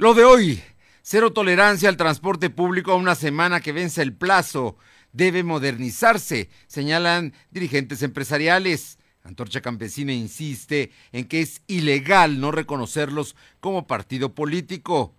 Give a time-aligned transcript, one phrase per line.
[0.00, 0.62] Lo de hoy,
[1.02, 4.78] cero tolerancia al transporte público a una semana que vence el plazo.
[5.12, 8.96] Debe modernizarse, señalan dirigentes empresariales.
[9.24, 15.12] Antorcha Campesina insiste en que es ilegal no reconocerlos como partido político.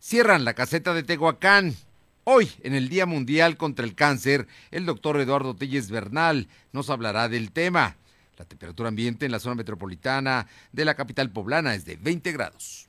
[0.00, 1.76] Cierran la caseta de Tehuacán.
[2.24, 7.28] Hoy, en el Día Mundial contra el Cáncer, el doctor Eduardo Telles Bernal nos hablará
[7.28, 7.94] del tema.
[8.36, 12.88] La temperatura ambiente en la zona metropolitana de la capital poblana es de 20 grados.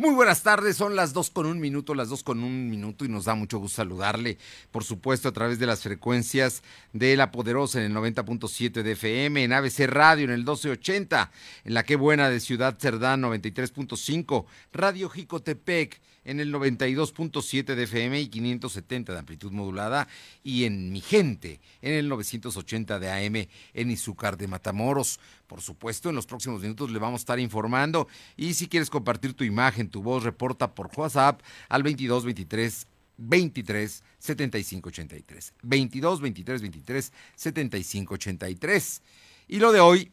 [0.00, 3.08] Muy buenas tardes, son las dos con un minuto, las dos con un minuto y
[3.08, 4.38] nos da mucho gusto saludarle,
[4.70, 6.62] por supuesto, a través de las frecuencias
[6.94, 11.30] de La Poderosa en el 90.7 de FM, en ABC Radio en el 1280,
[11.66, 18.20] en la que buena de Ciudad Cerdán 93.5, Radio Jicotepec en el 92.7 de FM
[18.20, 20.08] y 570 de amplitud modulada
[20.42, 25.20] y en Mi Gente en el 980 de AM en Izúcar de Matamoros.
[25.46, 29.34] Por supuesto, en los próximos minutos le vamos a estar informando y si quieres compartir
[29.34, 32.86] tu imagen, tu voz, reporta por WhatsApp al 22 23
[33.20, 35.54] 23 75 83.
[35.62, 39.02] 22 23 23 75 83.
[39.48, 40.12] Y lo de hoy,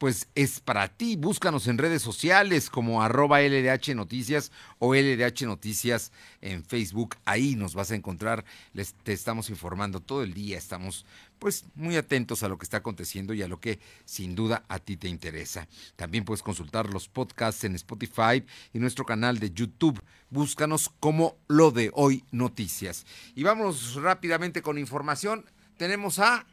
[0.00, 1.16] pues es para ti.
[1.16, 7.16] Búscanos en redes sociales como arroba LDH Noticias o LDH Noticias en Facebook.
[7.26, 8.46] Ahí nos vas a encontrar.
[8.72, 10.56] Les, te estamos informando todo el día.
[10.56, 11.04] Estamos
[11.38, 14.78] pues muy atentos a lo que está aconteciendo y a lo que sin duda a
[14.78, 15.68] ti te interesa.
[15.96, 20.02] También puedes consultar los podcasts en Spotify y nuestro canal de YouTube.
[20.30, 23.04] Búscanos como lo de hoy noticias.
[23.34, 25.44] Y vamos rápidamente con información.
[25.76, 26.46] Tenemos a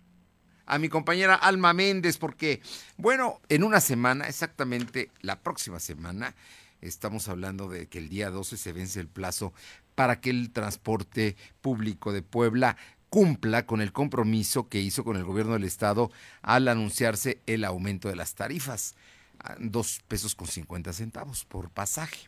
[0.67, 2.61] a mi compañera Alma Méndez, porque,
[2.97, 6.35] bueno, en una semana, exactamente la próxima semana,
[6.81, 9.53] estamos hablando de que el día 12 se vence el plazo
[9.95, 12.77] para que el transporte público de Puebla
[13.09, 18.09] cumpla con el compromiso que hizo con el gobierno del estado al anunciarse el aumento
[18.09, 18.95] de las tarifas,
[19.59, 22.27] dos pesos con 50 centavos por pasaje.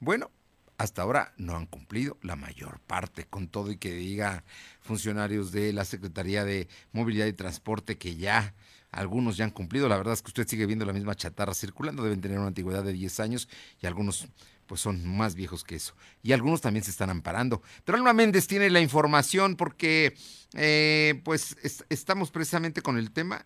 [0.00, 0.30] Bueno,
[0.78, 4.44] hasta ahora no han cumplido la mayor parte, con todo y que diga
[4.80, 8.54] funcionarios de la Secretaría de Movilidad y Transporte que ya
[8.90, 9.88] algunos ya han cumplido.
[9.88, 12.84] La verdad es que usted sigue viendo la misma chatarra circulando, deben tener una antigüedad
[12.84, 13.48] de 10 años
[13.80, 14.28] y algunos
[14.66, 15.94] pues son más viejos que eso.
[16.22, 17.62] Y algunos también se están amparando.
[17.84, 20.16] Pero Alma Méndez tiene la información porque
[20.54, 21.56] eh, pues
[21.88, 23.44] estamos precisamente con el tema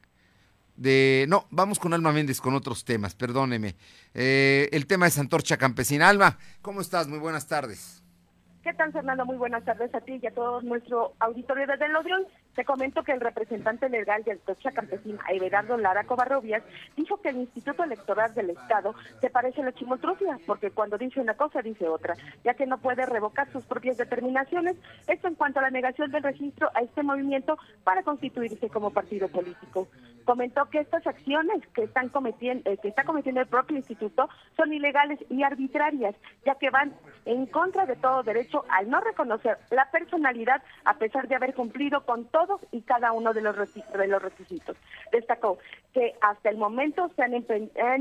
[0.79, 1.27] de...
[1.29, 3.75] No, vamos con Alma Méndez con otros temas, perdóneme.
[4.15, 6.09] Eh, el tema es Antorcha Campesina.
[6.09, 7.09] Alma, ¿cómo estás?
[7.09, 8.03] Muy buenas tardes.
[8.63, 9.25] ¿Qué tal, Fernando?
[9.25, 12.27] Muy buenas tardes a ti y a todo nuestro auditorio desde el Odrión.
[12.59, 16.65] Te comento que el representante legal de Antorcha Campesina, Everardo Lara Covarrobias,
[16.97, 21.21] dijo que el Instituto Electoral del Estado se parece a la chimotrufia, porque cuando dice
[21.21, 24.75] una cosa dice otra, ya que no puede revocar sus propias determinaciones.
[25.07, 29.29] Esto en cuanto a la negación del registro a este movimiento para constituirse como partido
[29.29, 29.87] político.
[30.25, 34.73] Comentó que estas acciones que están cometiendo, eh, que está cometiendo el propio instituto son
[34.73, 36.93] ilegales y arbitrarias, ya que van
[37.25, 42.05] en contra de todo derecho al no reconocer la personalidad a pesar de haber cumplido
[42.05, 44.77] con todo y cada uno de los, de los requisitos.
[45.13, 45.59] Destacó
[45.93, 47.35] que hasta el momento se han,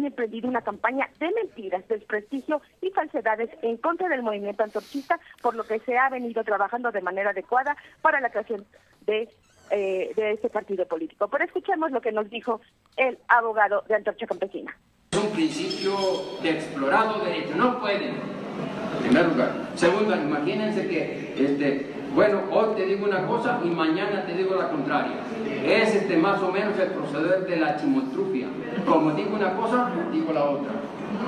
[0.06, 5.64] emprendido una campaña de mentiras, desprestigio y falsedades en contra del movimiento antorchista, por lo
[5.64, 8.66] que se ha venido trabajando de manera adecuada para la creación
[9.06, 9.30] de
[9.70, 11.28] eh, de este partido político.
[11.28, 12.62] Pero escuchemos lo que nos dijo
[12.96, 14.78] el abogado de Antorcha Campesina.
[15.12, 15.94] Es un principio
[16.42, 19.52] de explorado derecho, no pueden, en primer lugar.
[19.76, 24.70] Segundo, imagínense que este, bueno, hoy te digo una cosa y mañana te digo la
[24.70, 25.18] contraria.
[25.64, 28.48] Es este, más o menos el proceder de la chimotrufia.
[28.88, 30.72] Como digo una cosa, digo la otra.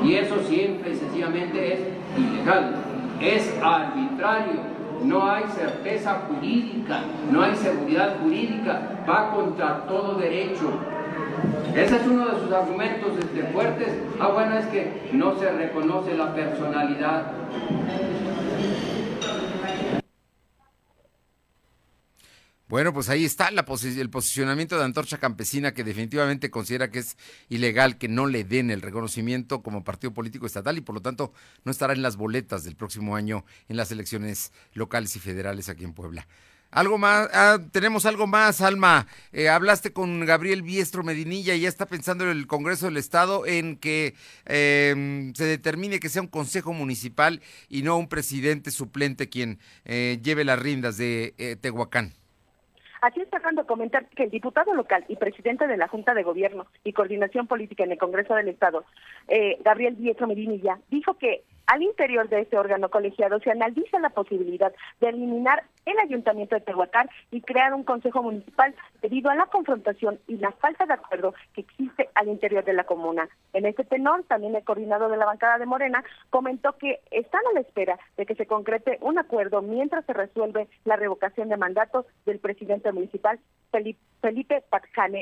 [0.03, 1.79] Y eso siempre y sencillamente es
[2.17, 2.73] ilegal,
[3.21, 4.61] es arbitrario.
[5.03, 7.01] No hay certeza jurídica,
[7.31, 10.71] no hay seguridad jurídica, va contra todo derecho.
[11.75, 13.89] Ese es uno de sus argumentos este, fuertes.
[14.19, 17.27] Ah, bueno, es que no se reconoce la personalidad.
[22.69, 27.17] Bueno, pues ahí está la el posicionamiento de Antorcha Campesina, que definitivamente considera que es
[27.49, 31.33] ilegal que no le den el reconocimiento como partido político estatal y por lo tanto
[31.63, 35.83] no estará en las boletas del próximo año en las elecciones locales y federales aquí
[35.83, 36.27] en Puebla.
[36.69, 39.07] Algo más, ah, tenemos algo más, Alma.
[39.31, 43.77] Eh, hablaste con Gabriel Biestro Medinilla y ya está pensando el Congreso del Estado en
[43.77, 44.13] que
[44.45, 50.19] em, se determine que sea un consejo municipal y no un presidente suplente quien eh,
[50.21, 52.18] lleve las riendas de eh, Tehuacán.
[53.01, 56.67] Así es, Fernando, comentar que el diputado local y presidente de la Junta de Gobierno
[56.83, 58.83] y Coordinación Política en el Congreso del Estado,
[59.27, 64.09] eh, Gabriel Diego Medinilla, dijo que al interior de este órgano colegiado se analiza la
[64.09, 68.73] posibilidad de eliminar el ayuntamiento de Tehuacán y crear un consejo municipal
[69.03, 72.85] debido a la confrontación y la falta de acuerdo que existe al interior de la
[72.85, 73.29] comuna.
[73.53, 77.53] En este tenor, también el coordinador de la bancada de Morena comentó que están a
[77.53, 82.07] la espera de que se concrete un acuerdo mientras se resuelve la revocación de mandato
[82.25, 83.39] del presidente municipal
[83.71, 84.63] Felipe, Felipe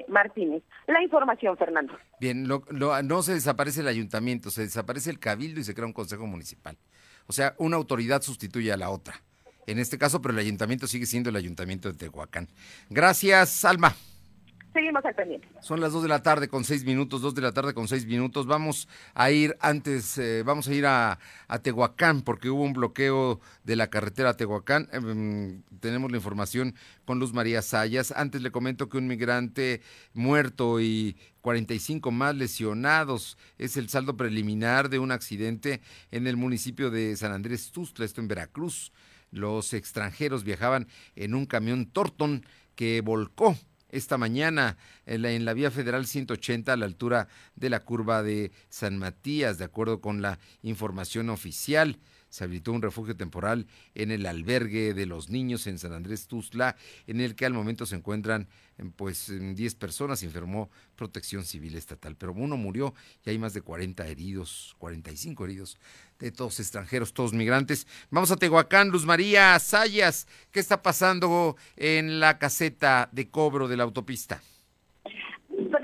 [0.08, 0.64] Martínez.
[0.88, 1.94] La información, Fernando.
[2.20, 6.26] Bien, no se desaparece el ayuntamiento, se desaparece el cabildo y se crea un consejo
[6.26, 6.78] municipal.
[7.28, 9.22] O sea, una autoridad sustituye a la otra.
[9.68, 12.48] En este caso, pero el ayuntamiento sigue siendo el ayuntamiento de Tehuacán.
[12.90, 13.94] Gracias, Alma
[14.78, 15.48] seguimos al pendiente.
[15.60, 18.06] Son las 2 de la tarde con 6 minutos, 2 de la tarde con 6
[18.06, 18.46] minutos.
[18.46, 21.18] Vamos a ir antes, eh, vamos a ir a,
[21.64, 24.88] Tehuacán porque hubo un bloqueo de la carretera a Tehuacán.
[24.92, 26.76] Em, tenemos la información
[27.06, 28.12] con Luz María Sayas.
[28.12, 29.82] Antes le comento que un migrante
[30.14, 35.82] muerto y 45 más lesionados es el saldo preliminar de un accidente
[36.12, 38.92] en el municipio de San Andrés Tustla, esto en Veracruz.
[39.32, 42.46] Los extranjeros viajaban en un camión Torton
[42.76, 43.58] que volcó
[43.90, 48.98] esta mañana en la, vía federal 180 a la altura de la curva de San
[48.98, 52.00] Matías, de acuerdo con la información oficial.
[52.38, 56.76] Se habilitó un refugio temporal en el albergue de los niños en San Andrés Tuzla,
[57.08, 58.48] en el que al momento se encuentran
[58.96, 62.94] pues 10 personas, informó Protección Civil Estatal, pero uno murió
[63.26, 65.80] y hay más de 40 heridos, 45 heridos
[66.20, 67.88] de todos extranjeros, todos migrantes.
[68.12, 73.78] Vamos a Tehuacán, Luz María Sayas, ¿qué está pasando en la caseta de cobro de
[73.78, 74.44] la autopista?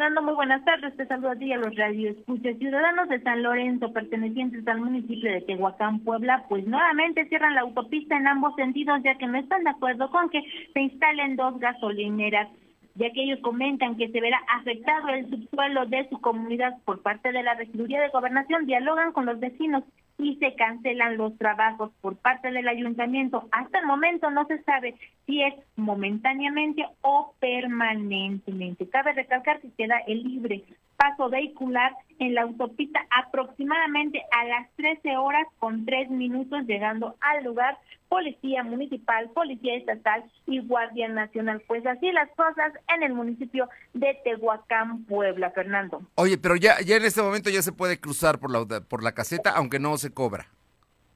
[0.04, 0.98] Fernando, muy buenas tardes.
[0.98, 2.58] Te saludo a ti y a los radioescuchas.
[2.58, 8.18] Ciudadanos de San Lorenzo, pertenecientes al municipio de Tehuacán, Puebla, pues nuevamente cierran la autopista
[8.18, 12.50] en ambos sentidos, ya que no están de acuerdo con que se instalen dos gasolineras
[12.96, 17.32] ya que ellos comentan que se verá afectado el subsuelo de su comunidad por parte
[17.32, 19.84] de la Regiduría de Gobernación, dialogan con los vecinos
[20.18, 23.48] y se cancelan los trabajos por parte del ayuntamiento.
[23.52, 24.96] Hasta el momento no se sabe
[25.26, 28.88] si es momentáneamente o permanentemente.
[28.90, 30.64] Cabe recalcar que queda el libre
[30.98, 37.44] paso vehicular en la autopista aproximadamente a las 13 horas con 3 minutos llegando al
[37.44, 37.78] lugar
[38.10, 41.64] policía municipal, policía estatal y guardia nacional.
[41.68, 46.02] Pues así las cosas en el municipio de Tehuacán, Puebla, Fernando.
[46.16, 49.14] Oye, pero ya, ya en este momento ya se puede cruzar por la, por la
[49.14, 50.46] caseta, aunque no se cobra.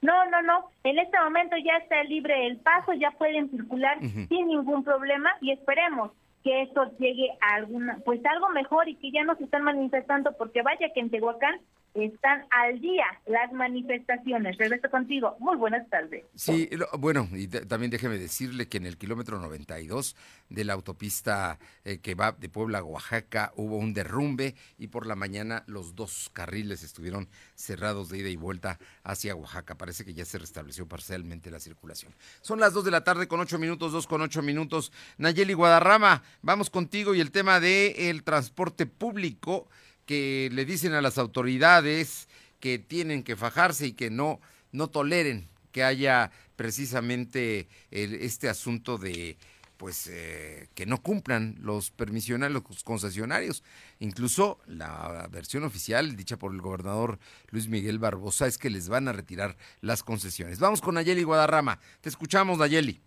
[0.02, 0.70] No, no, no.
[0.84, 5.52] En este momento ya está libre el paso, ya pueden circular sin ningún problema y
[5.52, 6.12] esperemos
[6.44, 10.34] que esto llegue a alguna, pues algo mejor y que ya no se están manifestando,
[10.38, 11.60] porque vaya que en Tehuacán
[11.94, 14.58] están al día las manifestaciones.
[14.58, 15.36] Regreso contigo.
[15.40, 16.24] Muy buenas tardes.
[16.36, 20.16] Sí, bueno, y también déjeme decirle que en el kilómetro 92
[20.50, 25.08] de la autopista eh, que va de Puebla a Oaxaca hubo un derrumbe y por
[25.08, 29.76] la mañana los dos carriles estuvieron cerrados de ida y vuelta hacia Oaxaca.
[29.76, 32.14] Parece que ya se restableció parcialmente la circulación.
[32.42, 34.92] Son las 2 de la tarde con 8 minutos, 2 con 8 minutos.
[35.18, 39.68] Nayeli Guadarrama, vamos contigo y el tema del el transporte público
[40.08, 42.28] que le dicen a las autoridades
[42.60, 44.40] que tienen que fajarse y que no,
[44.72, 49.38] no toleren que haya precisamente este asunto de
[49.78, 53.64] pues eh, que no cumplan los permisionarios, los concesionarios.
[54.00, 57.20] Incluso la versión oficial dicha por el gobernador
[57.52, 60.60] Luis Miguel Barbosa es que les van a retirar las concesiones.
[60.60, 61.80] Vamos con Nayeli Guadarrama.
[62.02, 63.00] Te escuchamos, Nayeli.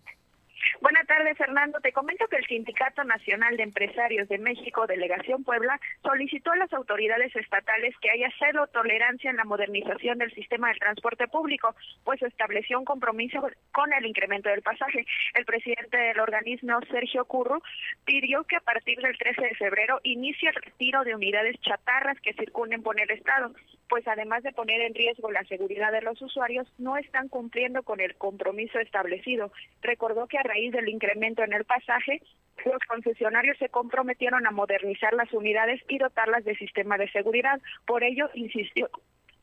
[0.81, 1.81] Buenas tardes, Fernando.
[1.81, 6.73] Te comento que el Sindicato Nacional de Empresarios de México, Delegación Puebla, solicitó a las
[6.73, 11.75] autoridades estatales que haya cero tolerancia en la modernización del sistema de transporte público,
[12.05, 13.41] pues estableció un compromiso
[13.73, 15.05] con el incremento del pasaje.
[15.35, 17.61] El presidente del organismo, Sergio Curro,
[18.05, 22.35] pidió que a partir del 13 de febrero inicie el retiro de unidades chatarras que
[22.35, 23.53] circulen por el Estado,
[23.89, 28.01] pues además de poner en riesgo la seguridad de los usuarios, no están cumpliendo con
[28.01, 29.51] el compromiso establecido.
[29.83, 32.21] Recordó que a raíz del incremento en el pasaje,
[32.65, 37.61] los concesionarios se comprometieron a modernizar las unidades y dotarlas de sistema de seguridad.
[37.87, 38.91] Por ello, insistió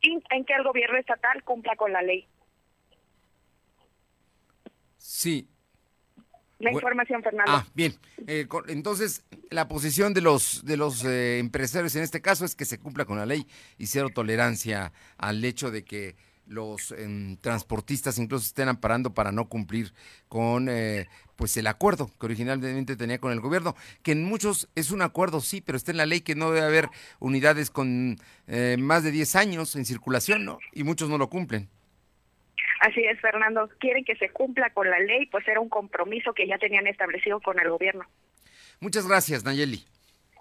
[0.00, 2.26] en que el gobierno estatal cumpla con la ley.
[4.96, 5.48] Sí.
[6.60, 7.52] La información, Fernando.
[7.52, 7.94] Ah, bien.
[8.26, 12.64] Eh, entonces, la posición de los de los eh, empresarios en este caso es que
[12.64, 13.46] se cumpla con la ley
[13.78, 16.16] y cero tolerancia al hecho de que
[16.48, 19.92] los em, transportistas incluso estén amparando para no cumplir
[20.28, 24.90] con eh, pues el acuerdo que originalmente tenía con el gobierno, que en muchos es
[24.90, 26.88] un acuerdo, sí, pero está en la ley que no debe haber
[27.20, 28.16] unidades con
[28.48, 30.58] eh, más de 10 años en circulación, ¿no?
[30.72, 31.68] Y muchos no lo cumplen.
[32.80, 33.68] Así es, Fernando.
[33.78, 37.40] Quieren que se cumpla con la ley, pues era un compromiso que ya tenían establecido
[37.40, 38.04] con el gobierno.
[38.80, 39.84] Muchas gracias, Nayeli.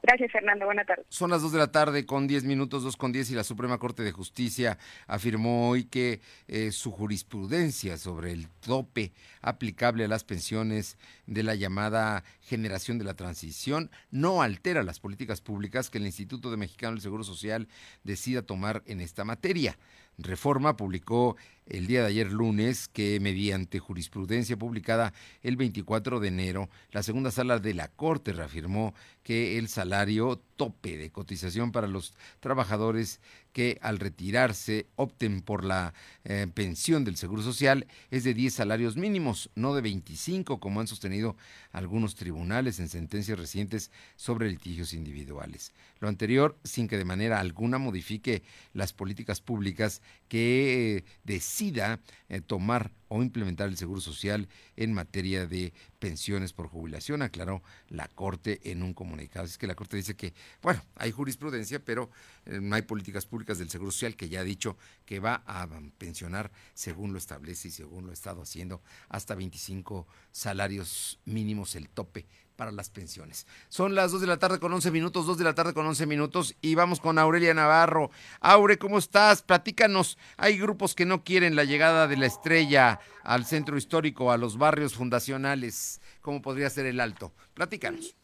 [0.07, 0.63] Gracias, Fernando.
[0.63, 1.05] Buenas tardes.
[1.09, 3.77] Son las 2 de la tarde con 10 minutos, 2 con 10, y la Suprema
[3.77, 9.11] Corte de Justicia afirmó hoy que eh, su jurisprudencia sobre el tope
[9.41, 15.41] aplicable a las pensiones de la llamada generación de la transición no altera las políticas
[15.41, 17.67] públicas que el Instituto de Mexicano del Seguro Social
[18.05, 19.77] decida tomar en esta materia.
[20.17, 21.35] Reforma publicó
[21.69, 27.31] el día de ayer lunes que mediante jurisprudencia publicada el 24 de enero, la segunda
[27.31, 28.93] sala de la Corte reafirmó
[29.23, 33.19] que el salario tope de cotización para los trabajadores
[33.51, 35.93] que al retirarse opten por la
[36.23, 40.87] eh, pensión del Seguro Social es de 10 salarios mínimos, no de 25 como han
[40.87, 41.35] sostenido
[41.71, 45.73] algunos tribunales en sentencias recientes sobre litigios individuales.
[45.99, 48.43] Lo anterior sin que de manera alguna modifique
[48.73, 55.73] las políticas públicas que decida eh, tomar o implementar el Seguro Social en materia de
[55.99, 59.45] pensiones por jubilación, aclaró la Corte en un comunicado.
[59.45, 62.09] Es que la Corte dice que, bueno, hay jurisprudencia, pero
[62.45, 65.67] eh, no hay políticas públicas del Seguro Social que ya ha dicho que va a
[65.97, 71.89] pensionar según lo establece y según lo ha estado haciendo hasta 25 salarios mínimos el
[71.89, 72.25] tope
[72.57, 73.47] para las pensiones.
[73.69, 76.05] Son las 2 de la tarde con 11 minutos, 2 de la tarde con 11
[76.05, 78.09] minutos y vamos con Aurelia Navarro.
[78.41, 79.43] Aure, ¿cómo estás?
[79.43, 80.17] Platícanos.
[80.35, 84.57] Hay grupos que no quieren la llegada de la estrella al centro histórico, a los
[84.57, 86.01] barrios fundacionales.
[86.21, 87.31] ¿Cómo podría ser el alto?
[87.53, 88.17] Platícanos.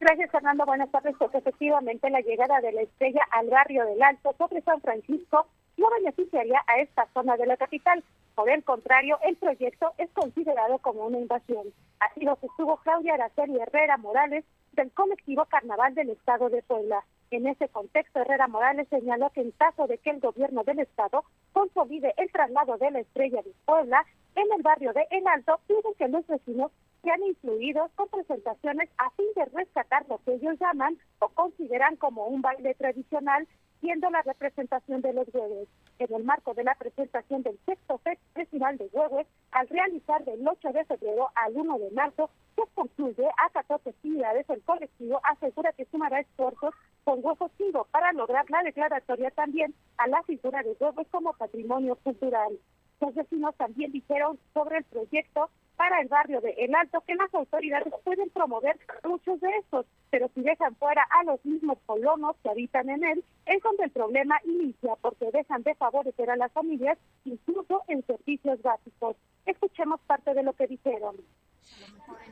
[0.00, 0.64] Gracias, Fernando.
[0.64, 1.14] Buenas tardes.
[1.18, 5.46] Pues efectivamente la llegada de la estrella al barrio del Alto sobre San Francisco
[5.76, 8.02] no beneficiaría a esta zona de la capital.
[8.40, 11.74] Por el contrario, el proyecto es considerado como una invasión.
[11.98, 17.04] Así lo sostuvo Claudia Araceli Herrera Morales del colectivo Carnaval del Estado de Puebla.
[17.30, 21.22] En ese contexto, Herrera Morales señaló que en caso de que el gobierno del Estado
[21.52, 25.92] consolide el traslado de la estrella de Puebla en el barrio de El Alto, piden
[25.98, 30.96] que los vecinos sean incluidos con presentaciones a fin de rescatar lo que ellos llaman
[31.18, 33.46] o consideran como un baile tradicional
[33.80, 35.68] siendo la representación de los huevos.
[35.98, 38.00] En el marco de la presentación del sexto
[38.34, 43.26] festival de huevos, al realizar del 8 de febrero al 1 de marzo, que concluye
[43.26, 48.62] a 14 actividades, el colectivo asegura que sumará esfuerzos con huevos Chivo para lograr la
[48.62, 52.58] declaratoria también a la figura de huevos como patrimonio cultural.
[53.00, 57.32] Los vecinos también dijeron sobre el proyecto para el barrio de El Alto que las
[57.32, 62.50] autoridades pueden promover muchos de estos, pero si dejan fuera a los mismos colonos que
[62.50, 66.98] habitan en él, es donde el problema inicia porque dejan de favorecer a las familias
[67.24, 69.16] incluso en servicios básicos.
[69.46, 71.16] Escuchemos parte de lo que dijeron.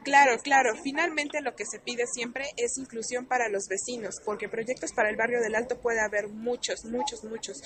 [0.05, 0.75] Claro, claro.
[0.83, 5.17] Finalmente lo que se pide siempre es inclusión para los vecinos, porque proyectos para el
[5.17, 7.61] barrio del Alto puede haber muchos, muchos, muchos,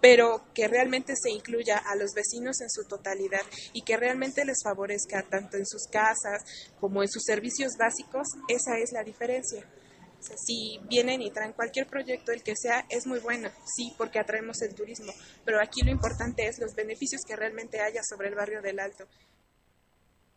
[0.00, 3.42] pero que realmente se incluya a los vecinos en su totalidad
[3.72, 6.42] y que realmente les favorezca tanto en sus casas
[6.80, 9.64] como en sus servicios básicos, esa es la diferencia.
[10.46, 14.62] si vienen y traen cualquier proyecto, el que sea, es muy bueno, sí, porque atraemos
[14.62, 15.12] el turismo,
[15.44, 19.08] pero aquí lo importante es los beneficios que realmente haya sobre el barrio del Alto.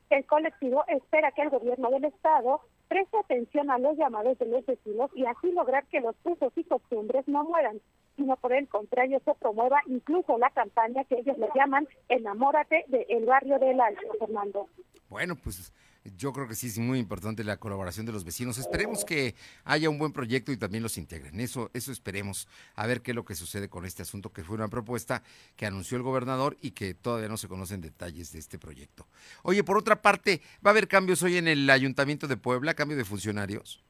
[0.09, 4.65] El colectivo espera que el gobierno del Estado preste atención a los llamados de los
[4.65, 7.81] vecinos y así lograr que los usos y costumbres no mueran,
[8.15, 13.25] sino por el contrario se promueva incluso la campaña que ellos le llaman Enamórate del
[13.25, 14.67] barrio del Alto, Fernando.
[15.09, 15.73] Bueno, pues
[16.17, 18.57] yo creo que sí es muy importante la colaboración de los vecinos.
[18.57, 21.39] Esperemos que haya un buen proyecto y también los integren.
[21.39, 22.47] Eso, eso esperemos.
[22.75, 25.23] A ver qué es lo que sucede con este asunto, que fue una propuesta
[25.55, 29.07] que anunció el gobernador y que todavía no se conocen detalles de este proyecto.
[29.43, 32.97] Oye, por otra parte, ¿va a haber cambios hoy en el Ayuntamiento de Puebla, cambio
[32.97, 33.83] de funcionarios?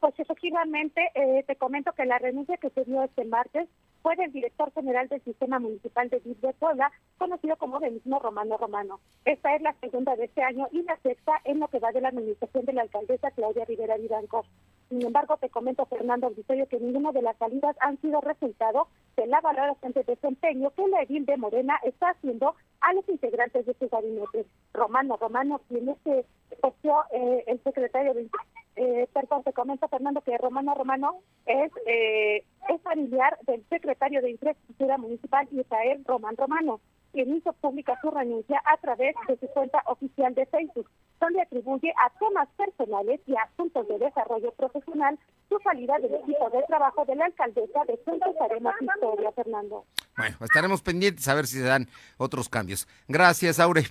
[0.00, 3.68] Pues efectivamente, eh, te comento que la renuncia que se dio este martes
[4.06, 8.56] fue del director general del Sistema Municipal de DIF de Puebla, conocido como mismo Romano
[8.56, 9.00] Romano.
[9.24, 12.00] Esta es la segunda de este año y la sexta en lo que va de
[12.00, 14.46] la administración de la alcaldesa Claudia Rivera Vivanco.
[14.88, 19.26] Sin embargo, te comento, Fernando Auditorio, que ninguna de las salidas han sido resultado de
[19.26, 23.74] la valoración de desempeño que la edil de Morena está haciendo a los integrantes de
[23.74, 24.46] su gabinete.
[24.72, 26.24] Romano Romano, quien es eh,
[27.46, 28.28] el secretario de
[28.76, 34.30] eh, perdón, te comento, Fernando, que Romano Romano es, eh, es familiar del secretario de
[34.32, 36.80] Infraestructura Municipal, Israel Román Romano,
[37.16, 40.86] quien hizo pública su renuncia a través de su cuenta oficial de Facebook,
[41.18, 45.18] donde atribuye a temas personales y asuntos de desarrollo profesional
[45.48, 49.86] su salida del equipo de trabajo de la alcaldesa de Juntos Haremos Historia, Fernando.
[50.14, 52.86] Bueno, estaremos pendientes a ver si se dan otros cambios.
[53.08, 53.84] Gracias, Aure.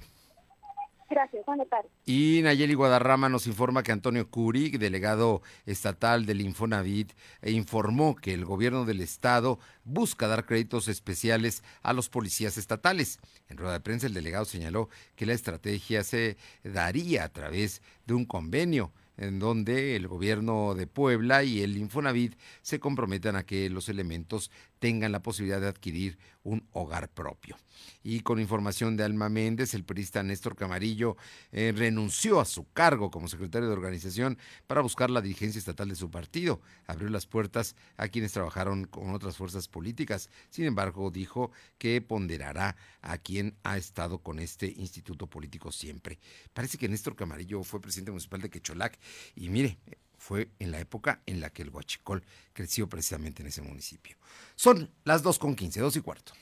[1.09, 1.91] Gracias, buenas tardes.
[2.05, 8.33] Y Nayeli Guadarrama nos informa que Antonio Curic, delegado estatal del Infonavit, e informó que
[8.33, 13.19] el gobierno del estado busca dar créditos especiales a los policías estatales.
[13.50, 18.15] En rueda de prensa, el delegado señaló que la estrategia se daría a través de
[18.15, 23.69] un convenio en donde el gobierno de Puebla y el Infonavit se comprometan a que
[23.69, 24.51] los elementos
[24.86, 27.58] tengan la posibilidad de adquirir un hogar propio.
[28.04, 31.18] Y con información de Alma Méndez, el periodista Néstor Camarillo
[31.51, 34.38] eh, renunció a su cargo como secretario de organización
[34.68, 36.62] para buscar la dirigencia estatal de su partido.
[36.86, 40.30] Abrió las puertas a quienes trabajaron con otras fuerzas políticas.
[40.51, 41.50] Sin embargo, dijo
[41.80, 46.20] que ponderará a quien ha estado con este instituto político siempre.
[46.54, 49.00] Parece que Néstor Camarillo fue presidente municipal de Quecholac
[49.36, 49.80] y mire,
[50.25, 54.17] fue en la época en la que el huachicol creció precisamente en ese municipio.
[54.55, 56.34] Son las 2.15, 2 y cuarto.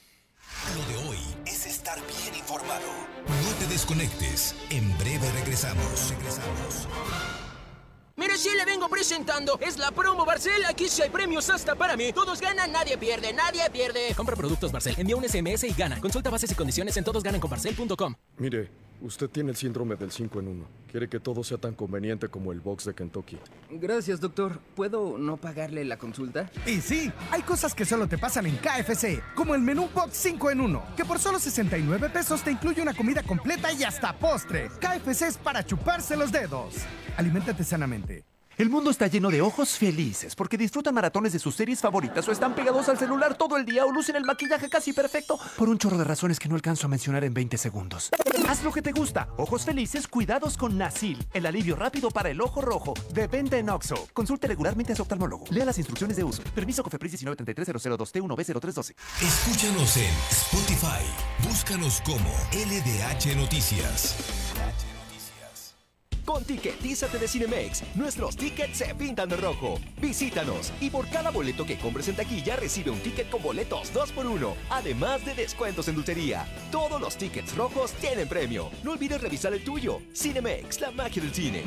[0.73, 2.87] Lo de hoy es estar bien informado.
[3.27, 4.55] No te desconectes.
[4.69, 6.09] En breve regresamos.
[6.11, 6.87] Regresamos.
[8.15, 10.63] Mire, si le vengo presentando, es la promo Barcel.
[10.65, 12.13] Aquí sí hay premios hasta para mí.
[12.13, 14.13] Todos ganan, nadie pierde, nadie pierde.
[14.15, 15.99] Compra productos Barcel, envía un SMS y gana.
[15.99, 18.15] Consulta bases y condiciones en todosgananconbarcel.com.
[18.37, 18.69] Mire,
[19.01, 20.65] usted tiene el síndrome del 5 en 1.
[20.91, 23.37] Quiere que todo sea tan conveniente como el box de Kentucky.
[23.71, 24.59] Gracias, doctor.
[24.75, 26.51] ¿Puedo no pagarle la consulta?
[26.65, 30.51] Y sí, hay cosas que solo te pasan en KFC, como el menú box 5
[30.51, 34.69] en 1, que por solo 69 pesos te incluye una comida completa y hasta postre.
[34.79, 36.75] KFC es para chuparse los dedos.
[37.17, 38.32] Aliméntate sanamente.
[38.55, 42.31] El mundo está lleno de ojos felices porque disfrutan maratones de sus series favoritas o
[42.31, 45.79] están pegados al celular todo el día o lucen el maquillaje casi perfecto por un
[45.79, 48.11] chorro de razones que no alcanzo a mencionar en 20 segundos.
[48.47, 49.27] Haz lo que te gusta.
[49.37, 51.25] Ojos felices, cuidados con Nasil.
[51.33, 52.93] El alivio rápido para el ojo rojo.
[53.11, 53.95] De venta en Oxo.
[54.13, 55.45] Consulte regularmente a su oftalmólogo.
[55.49, 56.43] Lea las instrucciones de uso.
[56.53, 61.03] Permiso Cofepris 1933 t 1 b 0312 Escúchanos en Spotify.
[61.47, 64.15] Búscanos como LDH Noticias.
[66.25, 69.79] Con Ticketízate de Cinemex, nuestros tickets se pintan de rojo.
[70.01, 74.53] Visítanos y por cada boleto que compres en taquilla recibe un ticket con boletos 2x1,
[74.69, 76.45] además de descuentos en dulcería.
[76.71, 78.69] Todos los tickets rojos tienen premio.
[78.83, 79.99] No olvides revisar el tuyo.
[80.15, 81.63] Cinemex, la magia del cine.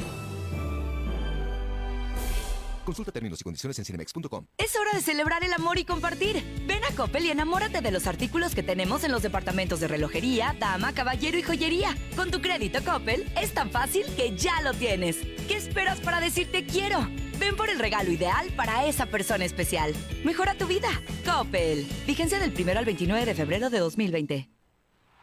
[2.87, 4.47] Consulta términos y condiciones en cinemex.com.
[4.57, 6.43] Es hora de celebrar el amor y compartir.
[6.69, 10.55] Ven a Coppel y enamórate de los artículos que tenemos en los departamentos de relojería,
[10.59, 11.97] dama, caballero y joyería.
[12.15, 15.19] Con tu crédito Coppel es tan fácil que ya lo tienes.
[15.49, 17.09] ¿Qué esperas para decirte quiero?
[17.41, 19.93] Ven por el regalo ideal para esa persona especial.
[20.25, 20.89] Mejora tu vida.
[21.25, 21.87] Coppel.
[22.07, 24.56] Vigencia del 1 al 29 de febrero de 2020.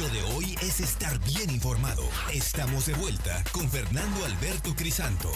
[0.00, 2.02] Lo de hoy es estar bien informado.
[2.32, 5.30] Estamos de vuelta con Fernando Alberto Crisanto.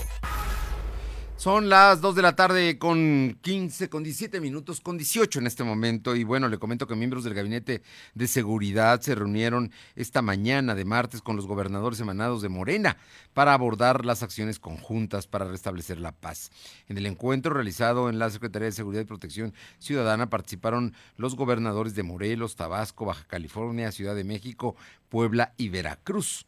[1.37, 5.65] Son las 2 de la tarde con 15, con 17 minutos, con 18 en este
[5.65, 6.17] momento.
[6.17, 7.83] Y bueno, le comento que miembros del Gabinete
[8.15, 12.97] de Seguridad se reunieron esta mañana de martes con los gobernadores emanados de Morena
[13.35, 16.51] para abordar las acciones conjuntas para restablecer la paz.
[16.89, 21.95] En el encuentro realizado en la Secretaría de Seguridad y Protección Ciudadana participaron los gobernadores
[21.95, 24.75] de Morelos, Tabasco, Baja California, Ciudad de México,
[25.11, 26.47] Puebla y Veracruz.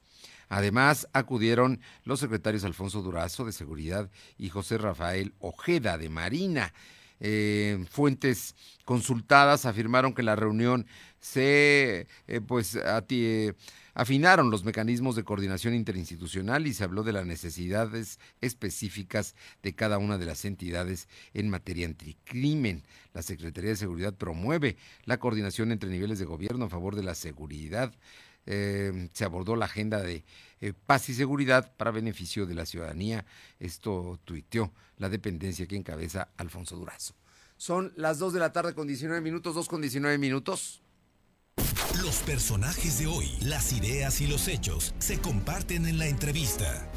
[0.49, 6.73] Además, acudieron los secretarios Alfonso Durazo de Seguridad y José Rafael Ojeda de Marina.
[7.21, 10.87] Eh, fuentes consultadas afirmaron que la reunión
[11.19, 13.55] se eh, pues eh,
[13.95, 19.35] afinaron los mecanismos de coordinación interinstitucional y se habló de las necesidades específicas
[19.65, 22.85] de cada una de las entidades en materia anticrimen.
[23.15, 27.17] La Secretaría de Seguridad promueve la coordinación entre niveles de gobierno a favor de la
[27.17, 27.93] seguridad
[28.51, 30.25] eh, se abordó la agenda de
[30.63, 33.27] eh, paz y seguridad para beneficio de la ciudadanía.
[33.61, 37.15] Esto tuiteó la dependencia que encabeza Alfonso Durazo.
[37.59, 40.81] Son las 2 de la tarde con 19 minutos, 2 con 19 minutos.
[42.03, 46.91] Los personajes de hoy, las ideas y los hechos se comparten en la entrevista.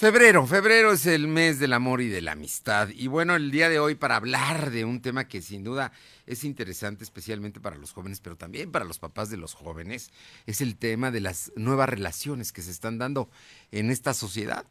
[0.00, 2.88] Febrero, febrero es el mes del amor y de la amistad.
[2.88, 5.92] Y bueno, el día de hoy para hablar de un tema que sin duda
[6.24, 10.10] es interesante, especialmente para los jóvenes, pero también para los papás de los jóvenes,
[10.46, 13.28] es el tema de las nuevas relaciones que se están dando
[13.72, 14.64] en esta sociedad,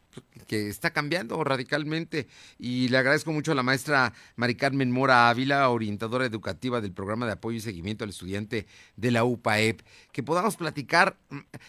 [0.48, 2.26] que está cambiando radicalmente.
[2.58, 7.26] Y le agradezco mucho a la maestra Mari Carmen Mora Ávila, orientadora educativa del programa
[7.26, 8.66] de apoyo y seguimiento al estudiante
[8.96, 11.16] de la UPAEP, que podamos platicar.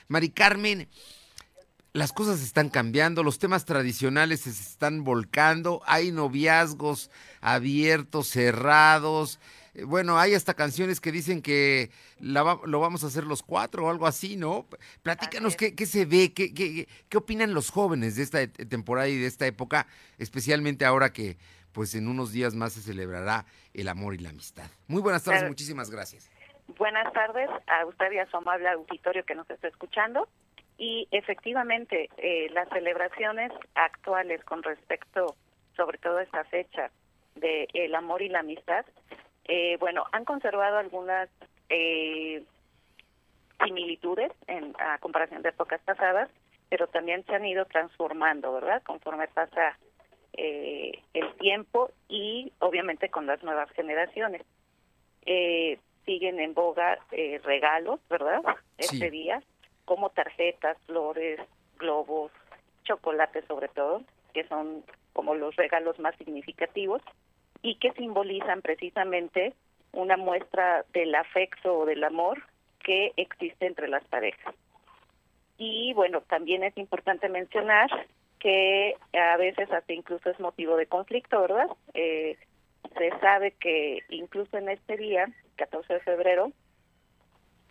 [0.07, 0.87] Mari Carmen,
[1.93, 9.39] las cosas están cambiando, los temas tradicionales se están volcando, hay noviazgos abiertos, cerrados.
[9.73, 13.43] Eh, Bueno, hay hasta canciones que dicen que la va- lo vamos a hacer los
[13.43, 14.67] cuatro o algo así, ¿no?
[15.03, 19.09] Platícanos qué, qué se ve, qué, qué, qué opinan los jóvenes de esta e- temporada
[19.09, 21.37] y de esta época, especialmente ahora que
[21.73, 24.69] pues en unos días más se celebrará el amor y la amistad.
[24.87, 26.29] Muy buenas tardes, muchísimas gracias.
[26.77, 30.27] Buenas tardes a usted y a su amable auditorio que nos está escuchando.
[30.81, 35.35] Y efectivamente, eh, las celebraciones actuales con respecto,
[35.75, 36.89] sobre todo a esta fecha
[37.35, 38.83] de el amor y la amistad,
[39.45, 41.29] eh, bueno, han conservado algunas
[41.69, 42.43] eh,
[43.63, 46.31] similitudes en a comparación de épocas pasadas,
[46.67, 48.81] pero también se han ido transformando, ¿verdad?
[48.81, 49.77] Conforme pasa
[50.33, 54.41] eh, el tiempo y obviamente con las nuevas generaciones.
[55.27, 58.41] Eh, siguen en boga eh, regalos, ¿verdad?
[58.79, 58.95] Sí.
[58.95, 59.43] Este día,
[59.91, 61.37] como tarjetas, flores,
[61.77, 62.31] globos,
[62.85, 67.01] chocolates sobre todo, que son como los regalos más significativos
[67.61, 69.53] y que simbolizan precisamente
[69.91, 72.41] una muestra del afecto o del amor
[72.79, 74.55] que existe entre las parejas.
[75.57, 77.89] Y bueno, también es importante mencionar
[78.39, 81.67] que a veces hasta incluso es motivo de conflicto, ¿verdad?
[81.93, 82.37] Eh,
[82.97, 85.27] se sabe que incluso en este día,
[85.57, 86.53] 14 de febrero,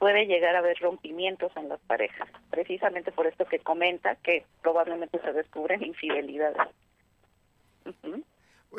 [0.00, 5.20] puede llegar a haber rompimientos en las parejas, precisamente por esto que comenta, que probablemente
[5.20, 6.68] se descubren infidelidades.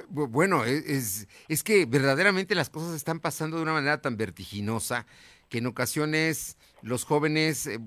[0.10, 5.05] Bueno, e- es, que verdaderamente las cosas están pasando de una manera tan vertiginosa
[5.47, 7.77] que en ocasiones los jóvenes, eh,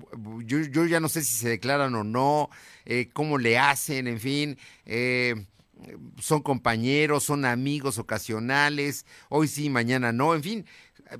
[0.45, 2.49] yo ya no sé si se declaran o no,
[2.85, 5.35] eh, cómo le hacen, en fin, eh,
[6.21, 10.65] son compañeros, son amigos ocasionales, hoy sí, mañana no, en fin,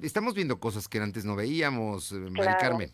[0.01, 2.57] estamos viendo cosas que antes no veíamos, eh, Mari Claro.
[2.59, 2.89] Carmen.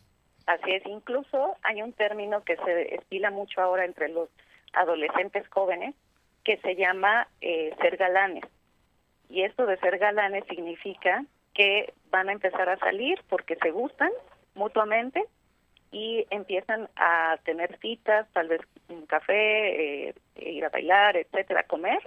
[0.47, 4.29] Así es, incluso hay un término que se estila mucho ahora entre los
[4.73, 5.95] adolescentes jóvenes
[6.43, 8.43] que se llama eh, ser galanes.
[9.29, 11.23] Y esto de ser galanes significa
[11.53, 14.11] que van a empezar a salir porque se gustan
[14.55, 15.23] mutuamente
[15.91, 21.99] y empiezan a tener citas, tal vez un café, eh, ir a bailar, etcétera, comer.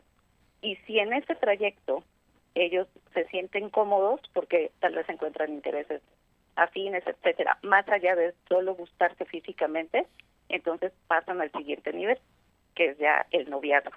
[0.60, 2.02] Y si en ese trayecto
[2.54, 6.02] ellos se sienten cómodos porque tal vez encuentran intereses
[6.56, 10.06] afines, etcétera, más allá de solo gustarse físicamente,
[10.48, 12.18] entonces pasan al siguiente nivel,
[12.74, 13.92] que es ya el noviazgo.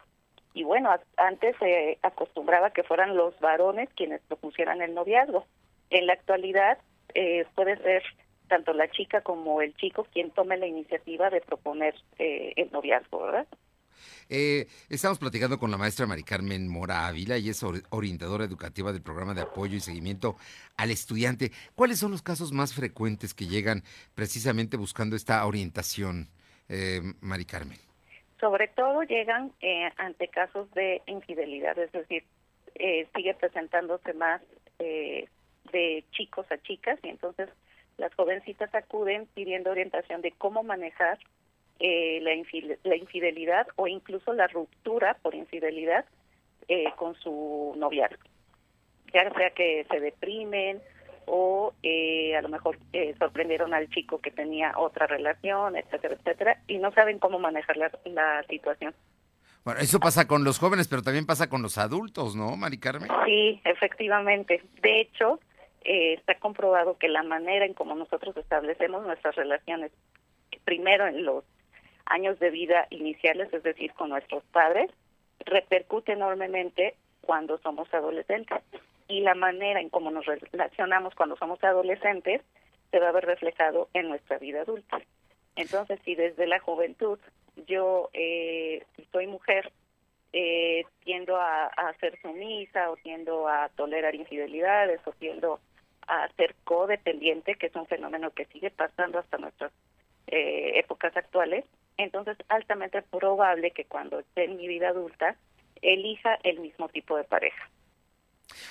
[0.54, 5.46] Y bueno, antes se acostumbraba que fueran los varones quienes propusieran el noviazgo.
[5.92, 6.80] En la actualidad
[7.14, 8.04] eh, puede ser
[8.48, 13.24] tanto la chica como el chico quien tome la iniciativa de proponer eh, el noviazgo,
[13.24, 13.48] ¿verdad?
[14.30, 18.92] Eh, estamos platicando con la maestra Mari Carmen Mora Ávila y es or- orientadora educativa
[18.92, 20.38] del programa de apoyo y seguimiento
[20.78, 21.52] al estudiante.
[21.76, 23.84] ¿Cuáles son los casos más frecuentes que llegan
[24.16, 26.28] precisamente buscando esta orientación,
[26.70, 27.78] eh, Mari Carmen?
[28.40, 32.24] Sobre todo llegan eh, ante casos de infidelidad, es decir,
[32.76, 34.42] eh, sigue presentándose más
[34.78, 35.28] eh,
[35.72, 37.50] de chicos a chicas y entonces
[37.98, 41.18] las jovencitas acuden pidiendo orientación de cómo manejar
[41.80, 46.06] eh, la, infide- la infidelidad o incluso la ruptura por infidelidad
[46.68, 48.24] eh, con su noviazgo.
[49.14, 50.82] Ya sea que se deprimen
[51.26, 56.62] o eh, a lo mejor eh, sorprendieron al chico que tenía otra relación, etcétera, etcétera,
[56.68, 58.94] y no saben cómo manejar la, la situación.
[59.66, 63.10] Bueno, eso pasa con los jóvenes, pero también pasa con los adultos, ¿no, Mari Carmen?
[63.26, 64.64] Sí, efectivamente.
[64.82, 65.42] De hecho,
[65.84, 69.92] eh, está comprobado que la manera en cómo nosotros establecemos nuestras relaciones,
[70.64, 71.44] primero en los
[72.10, 74.92] años de vida iniciales, es decir, con nuestros padres,
[75.40, 78.60] repercute enormemente cuando somos adolescentes.
[79.08, 82.42] Y la manera en cómo nos relacionamos cuando somos adolescentes
[82.92, 85.00] se va a ver reflejado en nuestra vida adulta.
[85.56, 87.20] Entonces, si desde la juventud
[87.66, 89.72] yo eh, soy mujer,
[90.34, 95.60] eh, tiendo a, a ser sumisa o tiendo a tolerar infidelidades o tiendo
[96.08, 99.72] a ser codependiente, que es un fenómeno que sigue pasando hasta nuestras
[100.28, 101.66] eh, épocas actuales,
[101.98, 105.36] entonces altamente probable que cuando esté en mi vida adulta
[105.82, 107.70] elija el mismo tipo de pareja.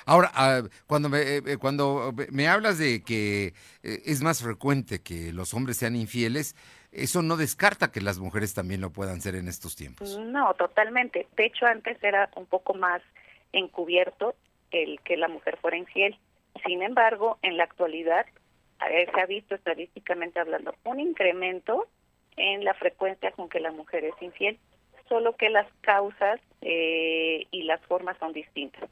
[0.07, 3.49] Ahora, ah, cuando me, eh, eh, cuando me hablas de que
[3.83, 6.57] eh, es más frecuente que los hombres sean infieles,
[6.93, 10.19] eso no descarta que las mujeres también lo puedan ser en estos tiempos.
[10.19, 11.27] No, totalmente.
[11.37, 13.03] De hecho, antes era un poco más
[13.53, 14.35] encubierto
[14.71, 16.19] el que la mujer fuera infiel.
[16.65, 18.27] Sin embargo, en la actualidad
[18.79, 21.87] se ha visto estadísticamente hablando un incremento
[22.37, 24.59] en la frecuencia con que la mujer es infiel,
[25.09, 28.88] solo que las causas eh, y las formas son distintas.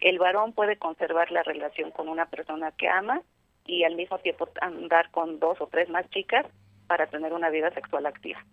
[0.00, 3.22] El varón puede conservar la relación con una persona que ama
[3.66, 6.46] y al mismo tiempo andar con dos o tres más chicas
[6.86, 8.44] para tener una vida sexual activa.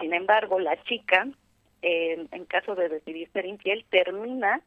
[0.00, 1.26] Sin embargo, la chica,
[1.82, 4.62] en caso de decidir ser infiel, termina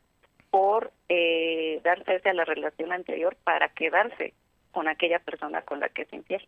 [0.50, 4.34] por eh, dar cese a la relación anterior para quedarse
[4.72, 6.48] con aquella persona con la que es infiel.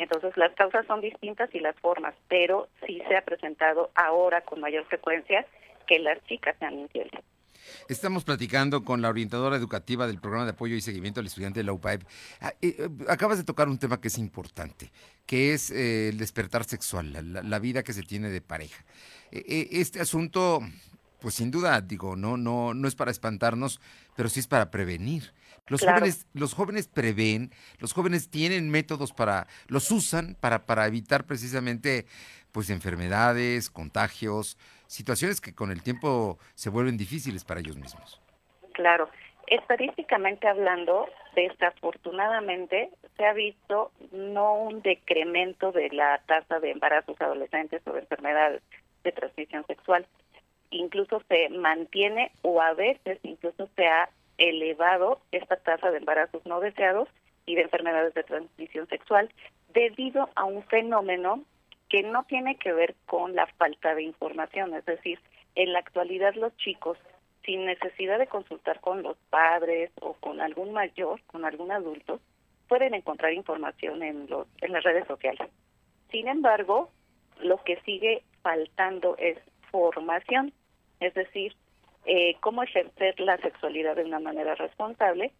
[0.00, 4.58] Entonces las causas son distintas y las formas, pero sí se ha presentado ahora con
[4.58, 5.46] mayor frecuencia
[5.86, 7.20] que las chicas sean infieles.
[7.86, 11.64] Estamos platicando con la orientadora educativa del programa de apoyo y seguimiento al estudiante de
[11.64, 12.02] la UPAEP.
[12.40, 14.90] Ah, eh, eh, acabas de tocar un tema que es importante,
[15.26, 18.82] que es eh, el despertar sexual, la, vida que se tiene de pareja.
[19.30, 20.60] este asunto,
[21.20, 23.82] pues sin duda, digo, no, no, no es para espantarnos,
[24.16, 25.34] pero sí es para prevenir.
[25.70, 31.24] Los jóvenes, los jóvenes prevén, los jóvenes tienen métodos para, los usan para, para evitar
[31.24, 32.06] precisamente
[32.50, 38.20] pues enfermedades, contagios, situaciones que con el tiempo se vuelven difíciles para ellos mismos.
[38.72, 39.08] Claro,
[39.46, 47.80] estadísticamente hablando, desafortunadamente se ha visto no un decremento de la tasa de embarazos adolescentes
[47.86, 48.62] o de enfermedades
[49.04, 50.04] de transmisión sexual,
[50.70, 54.08] incluso se mantiene o a veces incluso se ha
[54.40, 57.08] elevado esta tasa de embarazos no deseados
[57.46, 59.30] y de enfermedades de transmisión sexual
[59.72, 61.44] debido a un fenómeno
[61.88, 65.20] que no tiene que ver con la falta de información, es decir,
[65.54, 66.96] en la actualidad los chicos
[67.44, 72.20] sin necesidad de consultar con los padres o con algún mayor, con algún adulto,
[72.68, 75.48] pueden encontrar información en los en las redes sociales.
[76.10, 76.90] Sin embargo,
[77.40, 79.38] lo que sigue faltando es
[79.70, 80.52] formación,
[81.00, 81.54] es decir,
[82.06, 85.32] eh, cómo ejercer la sexualidad de una manera responsable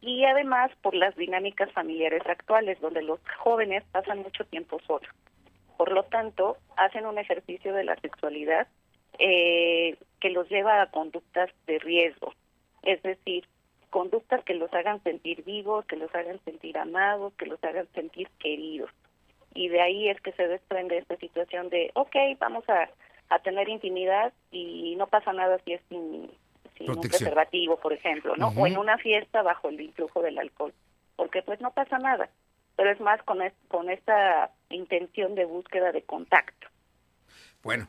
[0.00, 5.10] y además por las dinámicas familiares actuales donde los jóvenes pasan mucho tiempo solos.
[5.76, 8.66] Por lo tanto, hacen un ejercicio de la sexualidad
[9.18, 12.32] eh, que los lleva a conductas de riesgo,
[12.82, 13.46] es decir,
[13.90, 18.28] conductas que los hagan sentir vivos, que los hagan sentir amados, que los hagan sentir
[18.38, 18.90] queridos.
[19.52, 22.88] Y de ahí es que se desprende esta situación de, ok, vamos a
[23.30, 26.30] a tener intimidad y no pasa nada si es sin,
[26.88, 28.48] un preservativo, por ejemplo, ¿no?
[28.48, 30.74] O en una fiesta bajo el influjo del alcohol,
[31.16, 32.28] porque pues no pasa nada,
[32.76, 33.38] pero es más con,
[33.68, 36.66] con esta intención de búsqueda de contacto.
[37.62, 37.86] Bueno,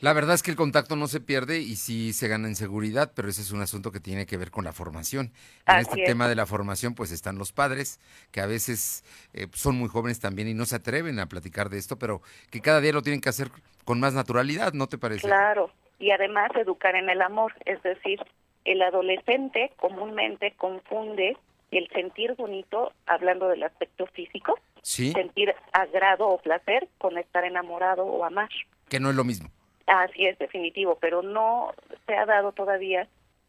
[0.00, 3.12] la verdad es que el contacto no se pierde y sí se gana en seguridad,
[3.14, 5.32] pero ese es un asunto que tiene que ver con la formación.
[5.66, 9.76] En este tema de la formación, pues están los padres, que a veces eh, son
[9.76, 12.92] muy jóvenes también y no se atreven a platicar de esto, pero que cada día
[12.92, 13.50] lo tienen que hacer
[13.84, 15.26] con más naturalidad, ¿no te parece?
[15.26, 18.20] Claro, y además educar en el amor, es decir,
[18.64, 21.36] el adolescente comúnmente confunde
[21.70, 28.24] el sentir bonito, hablando del aspecto físico, sentir agrado o placer con estar enamorado o
[28.24, 28.48] amar.
[28.88, 29.50] Que no es lo mismo.
[29.90, 31.74] Así es, definitivo, pero no
[32.06, 33.08] se ha dado todavía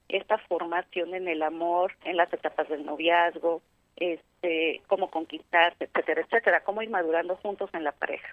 [0.09, 3.61] esta formación en el amor, en las etapas del noviazgo,
[3.95, 8.27] este, cómo conquistarse, etcétera, etcétera, cómo ir madurando juntos en la pareja.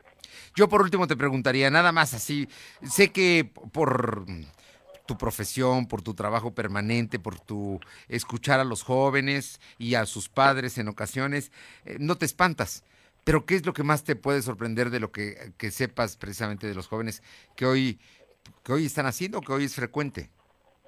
[0.57, 2.49] Yo por último te preguntaría, nada más así,
[2.83, 4.25] sé que por
[5.05, 10.31] tu profesión, por tu trabajo permanente, por tu escuchar a los jóvenes y a sus
[10.31, 11.53] padres en ocasiones,
[11.85, 12.85] eh, no te espantas.
[13.28, 16.74] Pero ¿qué es lo que más te puede sorprender de lo que, sepas precisamente de
[16.74, 17.22] los jóvenes
[17.54, 17.98] que hoy,
[18.64, 20.30] que hoy están haciendo, que hoy es frecuente?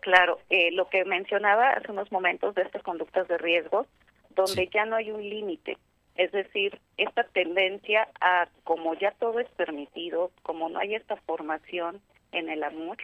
[0.00, 3.86] Claro, eh, lo que mencionaba hace unos momentos de estas conductas de riesgo,
[4.30, 5.76] donde ya no hay un límite.
[6.14, 12.00] Es decir, esta tendencia a, como ya todo es permitido, como no hay esta formación
[12.32, 12.96] en el amor,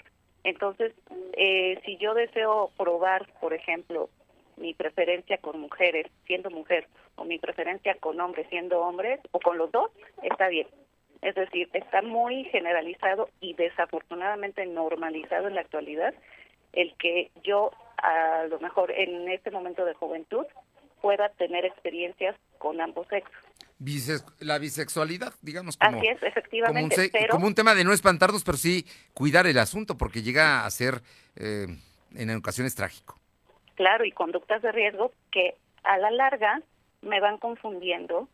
[0.45, 0.95] entonces,
[1.37, 4.09] eh, si yo deseo probar, por ejemplo,
[4.57, 9.59] mi preferencia con mujeres siendo mujer o mi preferencia con hombres siendo hombres o con
[9.59, 9.91] los dos,
[10.23, 10.67] está bien.
[11.23, 16.15] Es decir, está muy generalizado y desafortunadamente normalizado en la actualidad
[16.73, 20.45] el que yo a lo mejor en este momento de juventud
[21.01, 23.35] pueda tener experiencias con ambos sexos.
[24.41, 28.85] la bisexualidad, digamos, como, Así es, efectivamente, como un, tema de no espantarnos, pero sí
[29.15, 31.01] cuidar el asunto, porque llega a ser
[31.37, 31.67] eh,
[32.15, 33.19] en ocasiones trágico
[33.77, 36.61] claro, y conductas de riesgo que a la larga
[37.03, 38.29] me van confundiendo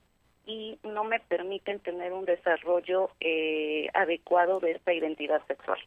[0.46, 5.78] y no me permiten tener un desarrollo eh, adecuado de esta identidad sexual.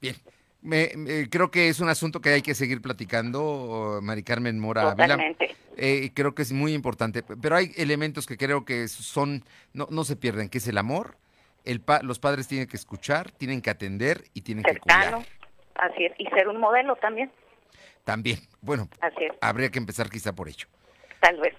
[0.00, 0.16] Bien.
[0.62, 5.56] Me, creo que es un asunto que hay que seguir platicando, Mari Carmen Mora Totalmente.
[5.76, 10.04] Eh, creo que es muy importante, pero hay elementos que creo que son, no, no
[10.04, 11.16] se pierden, que es el amor,
[11.64, 15.02] el pa- los padres tienen que escuchar, tienen que atender y tienen que cuidar.
[15.02, 15.24] cercano,
[15.74, 17.32] así es, y ser un modelo también,
[18.04, 20.68] También, bueno, así es, habría que empezar quizá por ello.
[21.22, 21.54] Tal vez.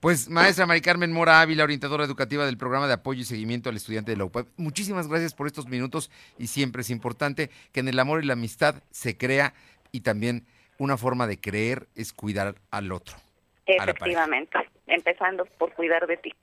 [0.00, 3.76] Pues, maestra Mari Carmen Mora Ávila, orientadora educativa del programa de apoyo y seguimiento al
[3.76, 4.48] estudiante de la UPAP.
[4.56, 8.34] Muchísimas gracias por estos minutos y siempre es importante que en el amor y la
[8.34, 9.54] amistad se crea
[9.92, 10.46] y también
[10.78, 13.16] una forma de creer es cuidar al otro.
[13.64, 16.34] Efectivamente, empezando por cuidar de ti.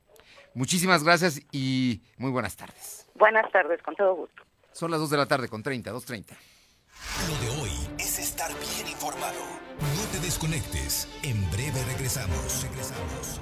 [0.55, 3.07] Muchísimas gracias y muy buenas tardes.
[3.15, 4.41] Buenas tardes, con todo gusto.
[4.71, 6.36] Son las 2 de la tarde con 30, 2.30.
[7.27, 7.81] Lo de hoy
[8.49, 9.39] bien informado.
[9.80, 11.08] No te desconectes.
[11.23, 12.63] En breve regresamos.
[12.63, 13.39] Regresamos.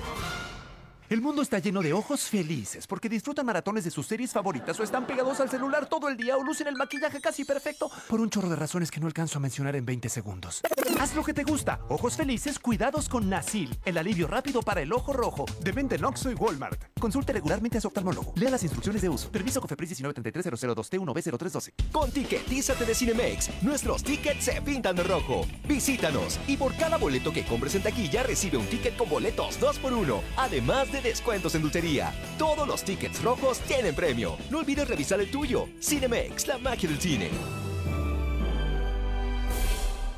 [1.09, 4.83] El mundo está lleno de ojos felices porque disfrutan maratones de sus series favoritas o
[4.83, 8.29] están pegados al celular todo el día o lucen el maquillaje casi perfecto por un
[8.29, 10.61] chorro de razones que no alcanzo a mencionar en 20 segundos.
[10.99, 11.79] Haz lo que te gusta.
[11.89, 15.45] Ojos felices, cuidados con Nasil, el alivio rápido para el ojo rojo.
[15.61, 16.79] De venta en Oxxo y Walmart.
[16.99, 18.33] Consulte regularmente a su oftalmólogo.
[18.35, 19.31] Lea las instrucciones de uso.
[19.31, 24.97] Permiso Cofepris 1933002 t 1 b 0312 Con Ticketízate de Cinemex, nuestros tickets se pintan
[24.97, 25.47] de rojo.
[25.67, 30.21] Visítanos y por cada boleto que compres en taquilla recibe un ticket con boletos 2x1,
[30.35, 32.13] además de descuentos en dulcería.
[32.37, 34.37] Todos los tickets rojos tienen premio.
[34.49, 35.67] No olvides revisar el tuyo.
[35.81, 37.29] Cinemex, la magia del cine.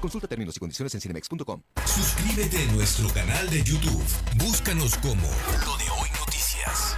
[0.01, 1.61] Consulta términos y condiciones en cinemex.com.
[1.85, 4.03] Suscríbete a nuestro canal de YouTube.
[4.37, 5.27] Búscanos como
[5.65, 6.97] Lo de Hoy Noticias.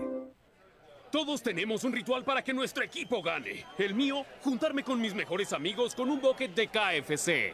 [1.11, 3.65] Todos tenemos un ritual para que nuestro equipo gane.
[3.77, 7.53] El mío, juntarme con mis mejores amigos con un bucket de KFC.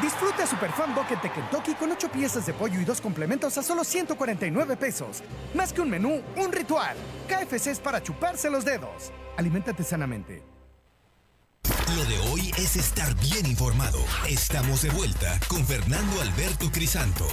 [0.00, 3.64] Disfruta Super Fan Bucket de Kentucky con 8 piezas de pollo y dos complementos a
[3.64, 5.22] solo 149 pesos.
[5.54, 6.96] Más que un menú, un ritual.
[7.26, 9.10] KFC es para chuparse los dedos.
[9.36, 10.44] Aliméntate sanamente.
[11.96, 13.98] Lo de hoy es estar bien informado.
[14.28, 17.26] Estamos de vuelta con Fernando Alberto Crisanto.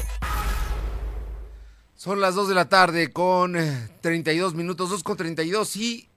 [2.04, 6.10] Son las 2 de la tarde con eh, 32 minutos, 2 con 32 y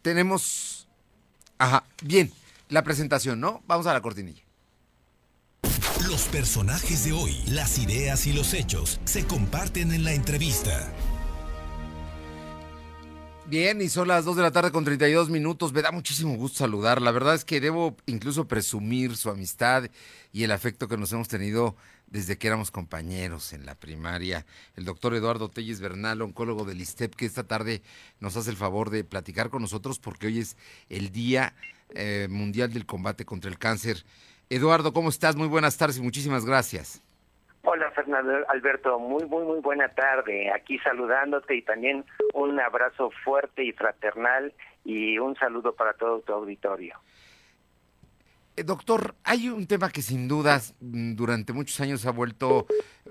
[0.00, 0.86] tenemos...
[1.58, 2.32] Ajá, bien,
[2.68, 3.64] la presentación, ¿no?
[3.66, 4.44] Vamos a la cortinilla.
[6.08, 10.88] Los personajes de hoy, las ideas y los hechos se comparten en la entrevista.
[13.46, 15.72] Bien, y son las 2 de la tarde con 32 minutos.
[15.72, 17.02] Me da muchísimo gusto saludar.
[17.02, 19.90] La verdad es que debo incluso presumir su amistad
[20.32, 21.74] y el afecto que nos hemos tenido
[22.06, 24.46] desde que éramos compañeros en la primaria.
[24.76, 27.82] El doctor Eduardo Telles Bernal, oncólogo del ISTEP, que esta tarde
[28.20, 30.56] nos hace el favor de platicar con nosotros porque hoy es
[30.88, 31.54] el Día
[31.94, 34.04] eh, Mundial del Combate contra el Cáncer.
[34.48, 35.36] Eduardo, ¿cómo estás?
[35.36, 37.02] Muy buenas tardes y muchísimas gracias.
[37.68, 43.64] Hola Fernando Alberto, muy muy muy buena tarde, aquí saludándote y también un abrazo fuerte
[43.64, 46.96] y fraternal y un saludo para todo tu auditorio.
[48.56, 52.66] Eh, doctor, hay un tema que sin dudas mm, durante muchos años ha vuelto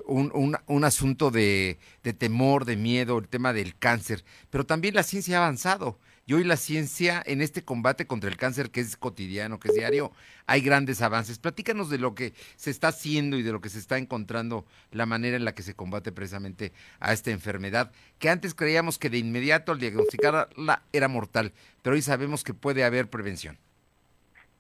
[0.06, 4.96] un, un- un asunto de, de temor, de miedo, el tema del cáncer, pero también
[4.96, 8.80] la ciencia ha avanzado y hoy la ciencia en este combate contra el cáncer que
[8.82, 10.12] es cotidiano, que es diario,
[10.48, 11.38] hay grandes avances.
[11.38, 15.06] Platícanos de lo que se está haciendo y de lo que se está encontrando, la
[15.06, 19.20] manera en la que se combate precisamente a esta enfermedad, que antes creíamos que de
[19.20, 21.54] inmediato al diagnosticarla era mortal,
[21.84, 23.60] pero hoy sabemos que puede haber prevención.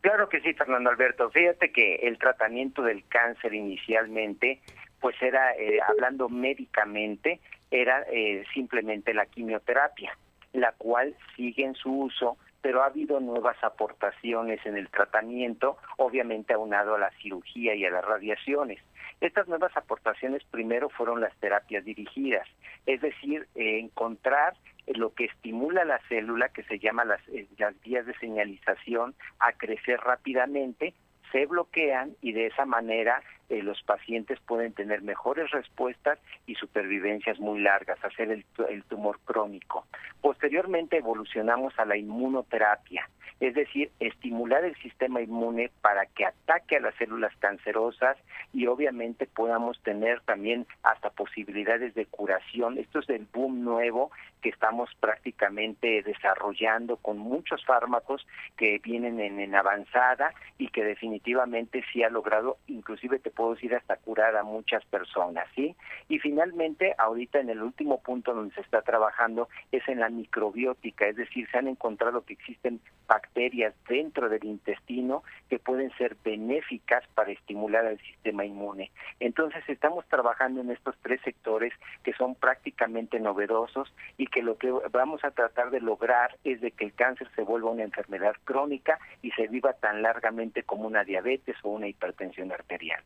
[0.06, 1.32] Claro que sí, Fernando Alberto.
[1.32, 4.62] Fíjate que el tratamiento del cáncer inicialmente,
[5.00, 7.39] pues era, eh, hablando médicamente,
[7.72, 10.15] era eh, simplemente la quimioterapia,
[10.54, 16.56] la cual sigue en su uso, pero ha habido nuevas aportaciones en el tratamiento, obviamente
[16.56, 18.82] aunado a la cirugía y a las radiaciones.
[19.21, 22.47] Estas nuevas aportaciones primero fueron las terapias dirigidas,
[22.88, 24.56] es decir, eh, encontrar
[24.88, 29.51] lo que estimula la célula, que se llama las, eh, las vías de señalización, a
[29.51, 30.95] crecer rápidamente,
[31.36, 36.17] se bloquean y de esa manera eh, los pacientes pueden tener mejores respuestas
[36.48, 39.86] y supervivencias muy largas, hacer el, el tumor crónico.
[40.21, 43.10] Posteriormente evolucionamos a la inmunoterapia,
[43.41, 48.16] es decir, estimular el sistema inmune para que ataque a las células cancerosas
[48.53, 52.78] y obviamente podamos tener también hasta posibilidades de curación.
[52.78, 54.10] Esto es el boom nuevo
[54.46, 62.04] que estamos prácticamente desarrollando con muchos fármacos que vienen en, avanzada y que definitivamente sí
[62.04, 65.76] ha logrado, inclusive te puedo decir, hasta curar a muchas personas, ¿sí?
[66.10, 71.08] Y finalmente, ahorita en el último punto donde se está trabajando es en la microbiótica,
[71.08, 77.04] es decir, se han encontrado que existen bacterias dentro del intestino que pueden ser benéficas
[77.16, 78.91] para estimular al sistema inmune.
[79.20, 81.74] Entonces estamos trabajando en estos tres sectores
[82.04, 86.72] que son prácticamente novedosos y que lo que vamos a tratar de lograr es de
[86.72, 91.04] que el cáncer se vuelva una enfermedad crónica y se viva tan largamente como una
[91.04, 93.04] diabetes o una hipertensión arterial.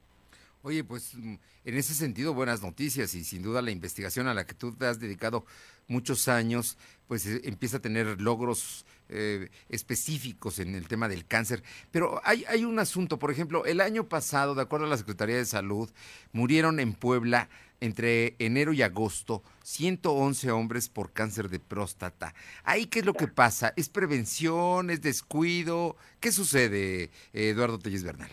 [0.62, 4.46] Oye, pues mm, en ese sentido buenas noticias y sin duda la investigación a la
[4.46, 5.46] que tú te has dedicado
[5.88, 6.78] muchos años,
[7.08, 11.64] pues eh, empieza a tener logros eh, específicos en el tema del cáncer.
[11.92, 15.38] Pero hay, hay un asunto, por ejemplo, el año pasado, de acuerdo a la Secretaría
[15.38, 15.90] de Salud,
[16.34, 17.50] murieron en Puebla
[17.82, 22.34] entre enero y agosto 111 hombres por cáncer de próstata.
[22.64, 23.74] ¿Ahí qué es lo que pasa?
[23.76, 24.90] ¿Es prevención?
[24.90, 25.96] ¿Es descuido?
[26.20, 28.30] ¿Qué sucede, Eduardo Telles Bernal?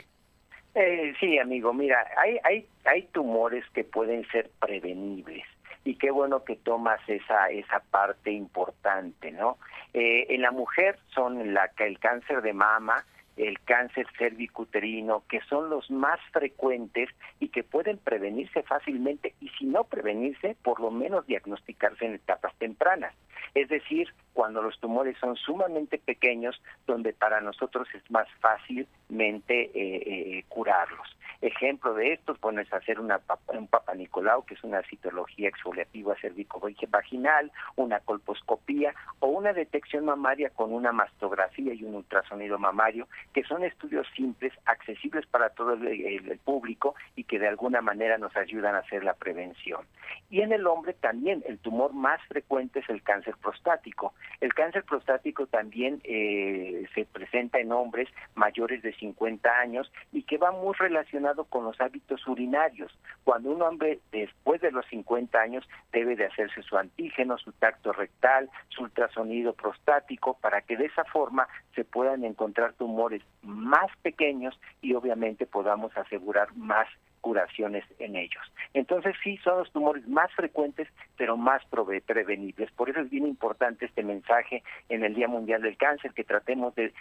[0.75, 5.45] Eh, sí, amigo, mira, hay, hay, hay tumores que pueden ser prevenibles
[5.87, 9.57] y qué bueno que tomas esa esa parte importante, ¿no?
[9.95, 15.69] Eh, en la mujer son la el cáncer de mama, el cáncer cervicuterino, que son
[15.69, 21.27] los más frecuentes y que pueden prevenirse fácilmente y si no prevenirse, por lo menos
[21.27, 23.15] diagnosticarse en etapas tempranas.
[23.55, 30.03] Es decir, cuando los tumores son sumamente pequeños, donde para nosotros es más fácilmente eh,
[30.07, 31.17] eh, curarlos.
[31.41, 37.53] Ejemplo de esto, bueno, es hacer una, un papanicolau, que es una citología exfoliativa cervico-vaginal,
[37.77, 43.65] una colposcopía o una detección mamaria con una mastografía y un ultrasonido mamario, que son
[43.65, 48.75] estudios simples, accesibles para todo el, el público y que de alguna manera nos ayudan
[48.75, 49.85] a hacer la prevención.
[50.31, 54.15] Y en el hombre también el tumor más frecuente es el cáncer prostático.
[54.41, 60.39] El cáncer prostático también eh, se presenta en hombres mayores de 50 años y que
[60.39, 62.97] va muy relacionado con los hábitos urinarios.
[63.25, 67.93] Cuando un hombre después de los 50 años debe de hacerse su antígeno, su tacto
[67.93, 74.59] rectal, su ultrasonido prostático, para que de esa forma se puedan encontrar tumores más pequeños
[74.81, 76.89] y obviamente podamos asegurar más
[77.27, 78.45] curaciones en ellos.
[78.73, 81.61] Entonces sí, son los tumores más frecuentes, pero más
[82.07, 82.71] prevenibles.
[82.71, 86.73] Por eso es bien importante este mensaje en el Día Mundial del Cáncer, que tratemos
[86.77, 86.95] de,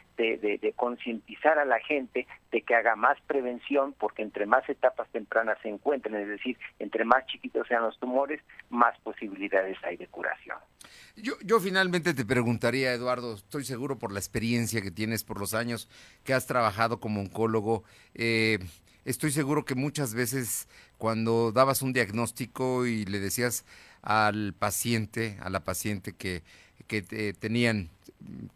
[0.75, 5.69] concientizar a la gente de que haga más prevención, porque entre más etapas tempranas se
[5.69, 10.57] encuentren, es decir, entre más chiquitos sean los tumores, más posibilidades hay de curación.
[11.17, 15.53] Yo, yo finalmente te preguntaría, Eduardo, estoy seguro por la experiencia que tienes, por los
[15.53, 15.87] años
[16.23, 17.83] que has trabajado como oncólogo,
[18.15, 18.57] eh,
[19.05, 23.63] estoy seguro que muchas veces cuando dabas un diagnóstico y le decías
[24.01, 26.43] al paciente, a la paciente que,
[27.39, 27.89] tenían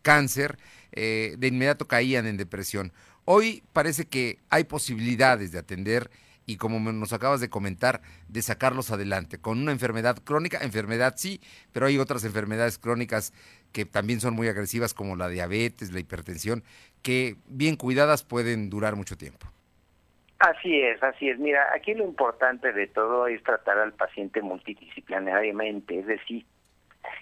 [0.02, 0.58] cáncer,
[0.92, 2.92] eh, de inmediato caían en depresión.
[3.26, 6.10] Hoy parece que hay posibilidades de atender
[6.46, 9.38] y como nos acabas de comentar, de sacarlos adelante.
[9.38, 11.42] Con una enfermedad crónica, enfermedad sí,
[11.72, 13.34] pero hay otras enfermedades crónicas
[13.72, 16.64] que también son muy agresivas como la diabetes, la hipertensión,
[17.04, 19.48] que bien cuidadas pueden durar mucho tiempo.
[20.40, 21.38] Así es, así es.
[21.38, 26.46] Mira, aquí lo importante de todo es tratar al paciente multidisciplinariamente, es decir,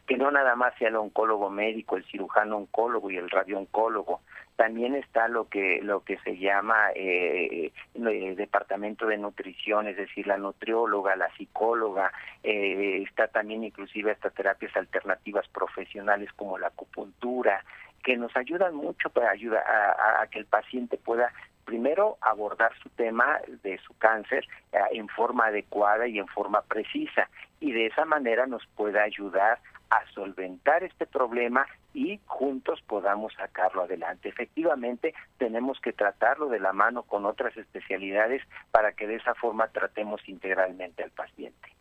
[0.05, 4.21] que no nada más sea el oncólogo médico, el cirujano oncólogo y el radiooncólogo.
[4.55, 10.27] También está lo que lo que se llama eh, el departamento de nutrición, es decir,
[10.27, 12.11] la nutrióloga, la psicóloga,
[12.43, 17.63] eh, está también inclusive hasta terapias alternativas profesionales como la acupuntura,
[18.03, 21.31] que nos ayudan mucho para ayudar a que el paciente pueda
[21.67, 27.29] primero abordar su tema de su cáncer eh, en forma adecuada y en forma precisa
[27.59, 29.59] y de esa manera nos pueda ayudar
[29.89, 34.29] a solventar este problema y juntos podamos sacarlo adelante.
[34.29, 38.41] Efectivamente, tenemos que tratarlo de la mano con otras especialidades
[38.71, 41.76] para que de esa forma tratemos integralmente al paciente.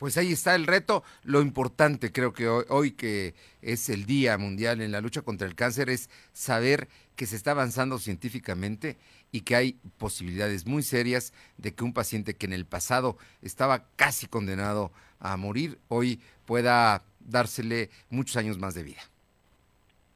[0.00, 1.04] Pues ahí está el reto.
[1.24, 5.46] Lo importante creo que hoy, hoy, que es el Día Mundial en la lucha contra
[5.46, 8.96] el cáncer es saber que se está avanzando científicamente
[9.30, 13.84] y que hay posibilidades muy serias de que un paciente que en el pasado estaba
[13.96, 19.02] casi condenado a morir, hoy pueda dársele muchos años más de vida.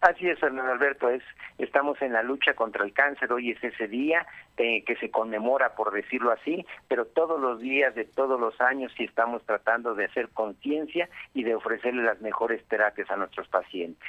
[0.01, 1.23] Así es, Fernando Alberto, es,
[1.59, 4.27] estamos en la lucha contra el cáncer, hoy es ese día
[4.57, 8.93] eh, que se conmemora, por decirlo así, pero todos los días de todos los años
[8.97, 14.09] sí estamos tratando de hacer conciencia y de ofrecerle las mejores terapias a nuestros pacientes.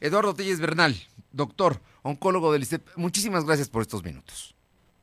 [0.00, 0.94] Eduardo Telles Bernal,
[1.32, 4.56] doctor, oncólogo del ICEP, muchísimas gracias por estos minutos.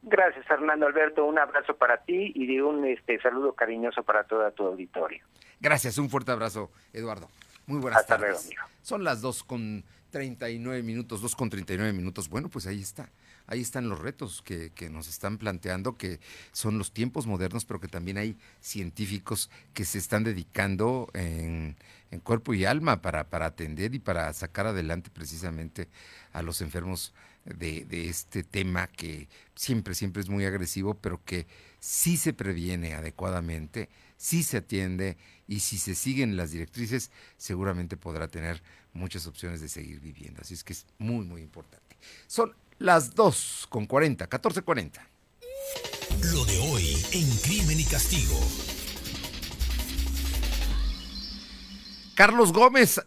[0.03, 1.24] Gracias, Fernando Alberto.
[1.26, 5.24] Un abrazo para ti y de un este, saludo cariñoso para todo tu auditorio.
[5.61, 7.30] Gracias, un fuerte abrazo, Eduardo.
[7.67, 8.32] Muy buenas Hasta tardes.
[8.32, 8.78] luego, amigo.
[8.82, 12.30] Son las 2 con 39 minutos, 2 con 39 minutos.
[12.30, 13.09] Bueno, pues ahí está.
[13.47, 16.20] Ahí están los retos que, nos están planteando, que
[16.51, 21.76] son los tiempos modernos, pero que también hay científicos que se están dedicando en,
[22.24, 25.89] cuerpo y alma para, para atender y para sacar adelante precisamente
[26.32, 27.11] a los enfermos
[27.43, 31.47] de, de este tema que siempre, siempre es muy agresivo, pero que
[31.80, 38.28] sí se previene adecuadamente, sí se atiende y si se siguen las directrices, seguramente podrá
[38.28, 38.61] tener
[38.94, 40.41] muchas opciones de seguir viviendo.
[40.41, 41.98] Así es que es muy, muy importante.
[42.28, 45.00] Son las 2 con 40, 14.40.
[46.32, 48.39] Lo de hoy en Crimen y Castigo.
[52.16, 53.02] Carlos Gómez,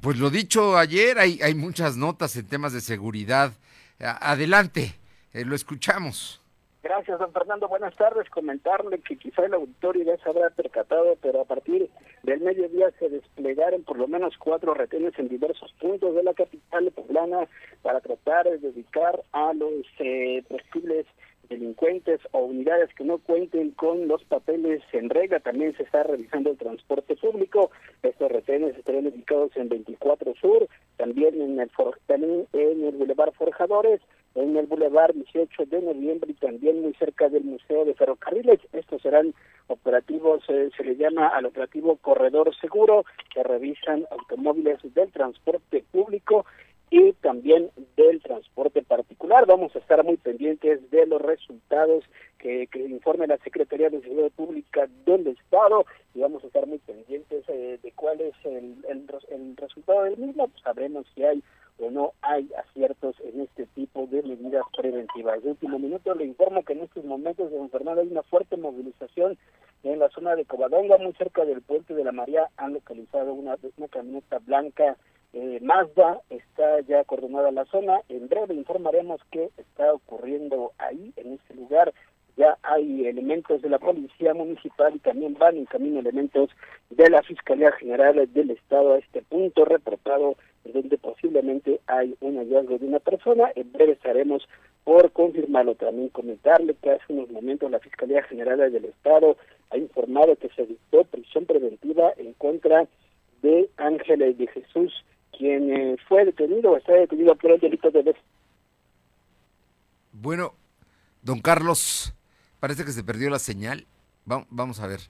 [0.00, 3.52] pues lo dicho ayer, hay, hay muchas notas en temas de seguridad.
[3.98, 4.94] Adelante,
[5.34, 6.39] eh, lo escuchamos.
[6.82, 7.68] Gracias, don Fernando.
[7.68, 8.30] Buenas tardes.
[8.30, 11.90] Comentarle que quizá el auditorio ya se habrá percatado, pero a partir
[12.22, 16.90] del mediodía se desplegaron por lo menos cuatro retenes en diversos puntos de la capital
[16.92, 17.46] poblana
[17.82, 21.06] para tratar de dedicar a los eh, posibles
[21.50, 25.40] delincuentes o unidades que no cuenten con los papeles en regla.
[25.40, 27.70] También se está revisando el transporte público.
[28.02, 31.70] Estos retenes estarán dedicados en 24 Sur, también en el,
[32.06, 34.00] también en el Boulevard Forjadores,
[34.36, 38.60] en el Boulevard 18 de noviembre y también muy cerca del Museo de Ferrocarriles.
[38.72, 39.34] Estos serán
[39.66, 46.46] operativos, eh, se le llama al operativo Corredor Seguro, que revisan automóviles del transporte público
[46.90, 49.46] y también del transporte particular.
[49.46, 52.04] Vamos a estar muy pendientes de los resultados
[52.38, 56.78] que, que informe la Secretaría de Seguridad Pública del Estado y vamos a estar muy
[56.78, 60.48] pendientes eh, de cuál es el, el, res- el resultado del mismo.
[60.48, 61.42] Pues sabremos si hay
[61.78, 65.42] o no hay aciertos en este tipo de medidas preventivas.
[65.42, 69.38] De último minuto le informo que en estos momentos, don Fernando, hay una fuerte movilización
[69.84, 73.56] en la zona de Covadonga, muy cerca del puente de la María, han localizado una,
[73.78, 74.96] una camioneta blanca
[75.32, 78.00] eh, Mazda, está ya coordinada la zona.
[78.08, 81.92] En breve informaremos qué está ocurriendo ahí, en este lugar.
[82.36, 86.50] Ya hay elementos de la Policía Municipal y también van en camino elementos
[86.88, 92.78] de la Fiscalía General del Estado a este punto reportado donde posiblemente hay un hallazgo
[92.78, 93.50] de una persona.
[93.54, 94.46] En breve estaremos
[94.84, 95.74] por confirmarlo.
[95.74, 99.36] También comentarle que hace unos momentos la Fiscalía General del Estado
[99.70, 102.86] ha informado que se dictó prisión preventiva en contra
[103.42, 105.04] de Ángeles de Jesús,
[105.40, 108.16] quien eh, fue detenido o está detenido por el delito de des-
[110.12, 110.54] Bueno,
[111.22, 112.14] don Carlos,
[112.60, 113.86] parece que se perdió la señal.
[114.30, 115.00] Va- vamos a ver.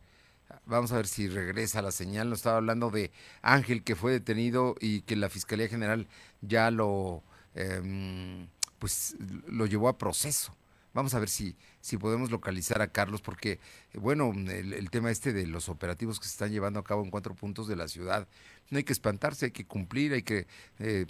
[0.67, 2.29] Vamos a ver si regresa la señal.
[2.29, 3.11] Nos estaba hablando de
[3.43, 6.07] Ángel que fue detenido y que la Fiscalía General
[6.41, 7.23] ya lo
[7.55, 9.17] em, pues
[9.47, 10.55] lo llevó a proceso.
[10.93, 13.59] Vamos a ver si, si podemos localizar a Carlos, porque, eh,
[13.99, 17.11] bueno, el, el tema este de los operativos que se están llevando a cabo en
[17.11, 18.27] cuatro puntos de la ciudad,
[18.71, 20.47] no hay que espantarse, hay que cumplir, hay que,
[20.79, 21.07] eh,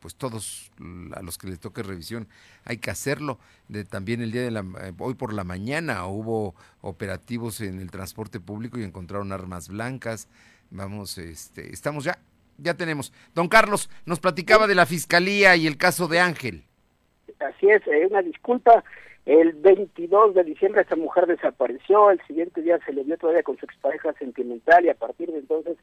[0.00, 0.70] pues todos
[1.14, 2.26] a los que les toque revisión,
[2.64, 3.38] hay que hacerlo.
[3.90, 8.40] También el día de la, eh, hoy por la mañana hubo operativos en el transporte
[8.40, 10.28] público y encontraron armas blancas.
[10.70, 12.18] Vamos, este, estamos ya,
[12.56, 13.12] ya tenemos.
[13.34, 16.64] Don Carlos, nos platicaba de la fiscalía y el caso de Ángel.
[17.40, 18.82] Así es, eh, una disculpa.
[19.24, 23.56] El 22 de diciembre esta mujer desapareció, el siguiente día se le vio todavía con
[23.56, 25.76] su expareja sentimental y a partir de entonces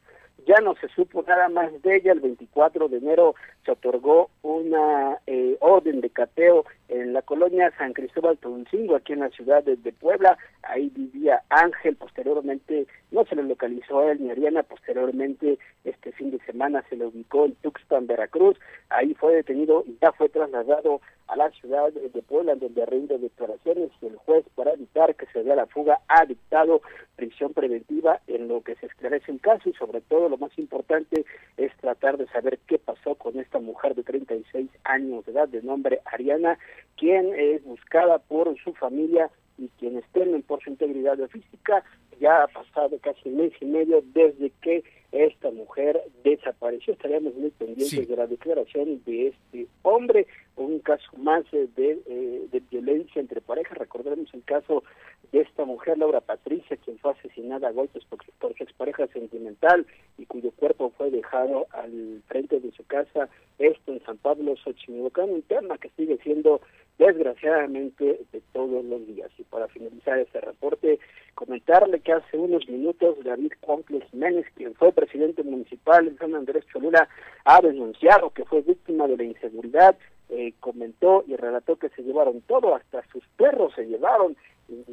[0.46, 2.12] ya no se supo nada más de ella.
[2.12, 7.94] El 24 de enero se otorgó una eh, orden de cateo en la colonia San
[7.94, 10.38] Cristóbal Toncingo, aquí en la ciudad de, Puebla.
[10.64, 16.12] Ahí vivía Ángel, posteriormente no se le localizó a él ni a Ariana, posteriormente este
[16.12, 18.58] fin de semana se le ubicó en Tuxpan, Veracruz.
[18.90, 23.92] Ahí fue detenido y ya fue trasladado a la ciudad de Puebla, donde rinde declaraciones
[24.02, 26.82] y el juez, para evitar que se dé la fuga, ha dictado
[27.16, 31.26] prisión preventiva en lo que se esclarece el caso y sobre todo lo más importante
[31.58, 35.62] es tratar de saber qué pasó con esta mujer de 36 años de edad de
[35.62, 36.58] nombre Ariana,
[36.98, 41.84] quien es buscada por su familia y quienes temen por su integridad física.
[42.20, 46.94] Ya ha pasado casi un mes y medio desde que esta mujer desapareció.
[46.94, 48.06] Estaríamos muy pendientes Sí.
[48.06, 50.28] de la declaración de este hombre,
[50.58, 53.78] un caso más eh, de, eh, de violencia entre parejas.
[53.78, 54.84] Recordemos el caso
[55.32, 59.86] de esta mujer, Laura Patricia, quien fue asesinada a golpes por, por su expareja sentimental
[60.18, 65.30] y cuyo cuerpo fue dejado al frente de su casa, esto en San Pablo, Xochimilcán,
[65.30, 66.62] un tema que sigue siendo
[67.00, 69.32] desgraciadamente de todos los días.
[69.38, 71.00] Y para finalizar este reporte,
[71.34, 76.66] comentarle que hace unos minutos David Complex Menes, quien fue presidente municipal en San Andrés
[76.72, 77.08] Cholula,
[77.46, 79.98] ha denunciado que fue víctima de la inseguridad,
[80.30, 84.36] eh, comentó y relató que se llevaron todo, hasta sus perros se llevaron.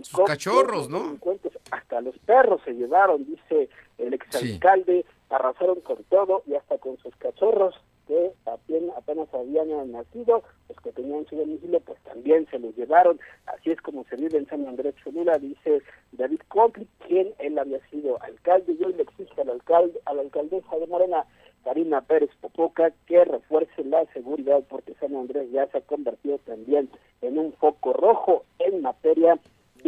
[0.02, 1.18] Sus cachorros, ¿no?
[1.70, 3.68] Hasta los perros se llevaron, dice
[3.98, 7.74] el exalcalde, arrasaron con todo y hasta con sus cachorros
[8.06, 13.18] que apenas, apenas habían nacido, los que tenían su domicilio, pues también se los llevaron.
[13.46, 17.80] Así es como se vive en San Andrés Cholula, dice David Compli, quien él había
[17.88, 21.24] sido alcalde, y hoy le exige al alcalde, a la alcaldesa de Morena,
[21.64, 26.88] Karina Pérez Popoca, que refuerce la seguridad, porque San Andrés ya se ha convertido también
[27.22, 29.36] en un foco rojo en materia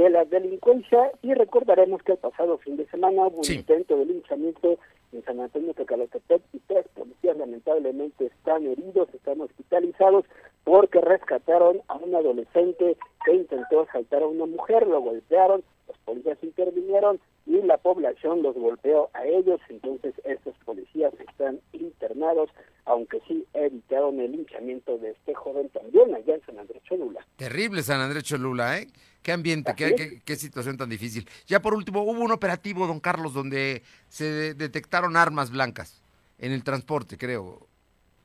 [0.03, 4.07] de la delincuencia y recordaremos que el pasado fin de semana hubo un intento de
[4.07, 4.79] linchamiento
[5.13, 10.25] en San Antonio de Calotepec y tres policías lamentablemente están heridos, están hospitalizados
[10.63, 16.39] porque rescataron a un adolescente que intentó asaltar a una mujer, lo golpearon, los policías
[16.43, 22.51] intervinieron y la población los golpeó a ellos, entonces estos policías están internados,
[22.85, 27.27] aunque sí evitaron el linchamiento de este joven también allá en San Andrés Cholula.
[27.37, 28.87] Terrible San Andrés Cholula, ¿eh?
[29.23, 31.29] Qué ambiente, qué, qué, situación tan difícil.
[31.47, 36.03] Ya por último, hubo un operativo, don Carlos, donde se detectaron armas blancas
[36.39, 37.67] en el transporte, creo.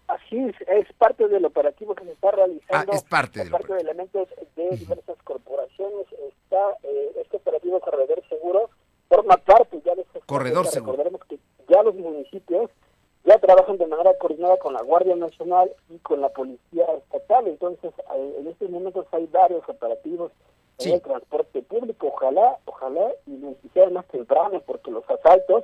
[0.08, 2.92] Así es, es parte del operativo que se está realizando.
[2.92, 6.06] Ah, es parte, parte de elementos de diversas corporaciones.
[6.28, 8.70] Está eh, este operativo Corredor Seguro,
[9.10, 10.92] forma parte ya de este Corredor Seguro.
[10.94, 11.40] Recordaremos que
[11.70, 12.70] ya los municipios
[13.26, 17.48] ya trabajan de manera coordinada con la Guardia Nacional y con la Policía Estatal.
[17.48, 20.32] Entonces, eh, en estos momentos hay varios operativos
[20.80, 22.08] en el transporte público.
[22.08, 25.64] Ojalá, ojalá, y necesitaría más temprano, porque los asaltos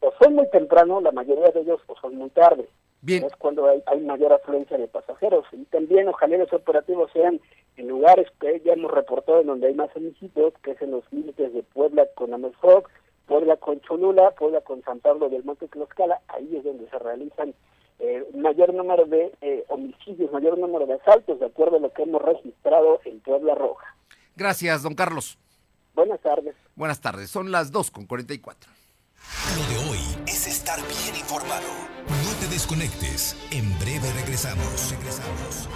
[0.00, 2.68] o son muy temprano, la mayoría de ellos o son muy tarde.
[3.02, 3.24] Bien.
[3.24, 5.44] Es cuando hay, hay mayor afluencia de pasajeros.
[5.52, 7.40] Y también, ojalá los operativos sean
[7.76, 11.04] en lugares que ya hemos reportado en donde hay más homicidios, que es en los
[11.12, 12.90] límites de Puebla con Amersfox,
[13.26, 17.54] Puebla con Cholula, Puebla con San Pablo del Monte Tlaxcala, ahí es donde se realizan
[17.98, 22.02] eh, mayor número de eh, homicidios, mayor número de asaltos, de acuerdo a lo que
[22.02, 23.96] hemos registrado en Puebla Roja.
[24.36, 25.38] Gracias, don Carlos.
[25.94, 26.54] Buenas tardes.
[26.74, 28.70] Buenas tardes, son las 2 con 44.
[29.56, 31.68] Lo de hoy es estar bien informado.
[32.08, 33.36] No te desconectes.
[33.50, 34.90] En breve regresamos.
[34.90, 35.68] Regresamos.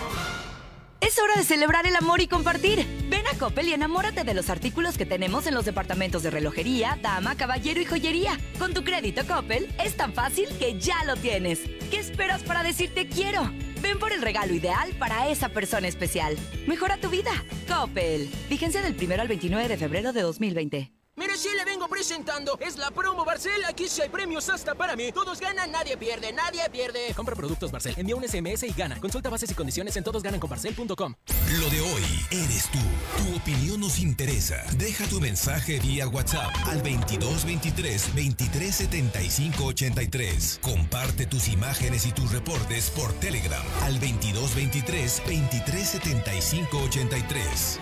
[1.00, 2.84] Es hora de celebrar el amor y compartir.
[3.08, 6.98] Ven a Coppel y enamórate de los artículos que tenemos en los departamentos de relojería,
[7.02, 8.38] dama, caballero y joyería.
[8.58, 11.60] Con tu crédito Coppel es tan fácil que ya lo tienes.
[11.90, 13.50] ¿Qué esperas para decirte quiero?
[13.82, 16.36] Ven por el regalo ideal para esa persona especial.
[16.66, 17.32] Mejora tu vida.
[17.68, 18.28] Coppel.
[18.48, 20.95] Vigencia del 1 al 29 de febrero de 2020.
[21.18, 22.58] Mire, sí le vengo presentando.
[22.60, 23.64] Es la promo Barcel.
[23.64, 25.12] Aquí sí hay premios hasta para mí.
[25.12, 27.14] Todos ganan, nadie pierde, nadie pierde.
[27.14, 27.94] Compra productos Barcel.
[27.96, 29.00] Envía un SMS y gana.
[29.00, 31.14] Consulta bases y condiciones en todosgananconbarcel.com.
[31.58, 32.78] Lo de hoy eres tú.
[33.16, 34.62] Tu opinión nos interesa.
[34.76, 40.60] Deja tu mensaje vía WhatsApp al 2223 2375 83.
[40.60, 47.80] Comparte tus imágenes y tus reportes por Telegram al 2223 2375 83.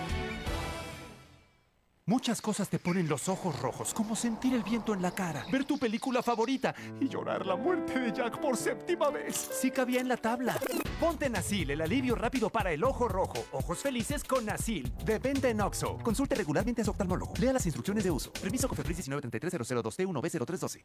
[2.06, 5.64] Muchas cosas te ponen los ojos rojos, como sentir el viento en la cara, ver
[5.64, 9.34] tu película favorita y llorar la muerte de Jack por séptima vez.
[9.34, 10.54] Sí cabía en la tabla.
[11.00, 13.46] Ponte Nasil, el alivio rápido para el ojo rojo.
[13.52, 14.92] Ojos felices con Nasil.
[15.02, 15.96] De venta en Oxo.
[16.02, 17.32] Consulte regularmente a su oftalmólogo.
[17.38, 18.30] Lea las instrucciones de uso.
[18.34, 20.84] Permiso Cofepris 1933 t 1 b 0312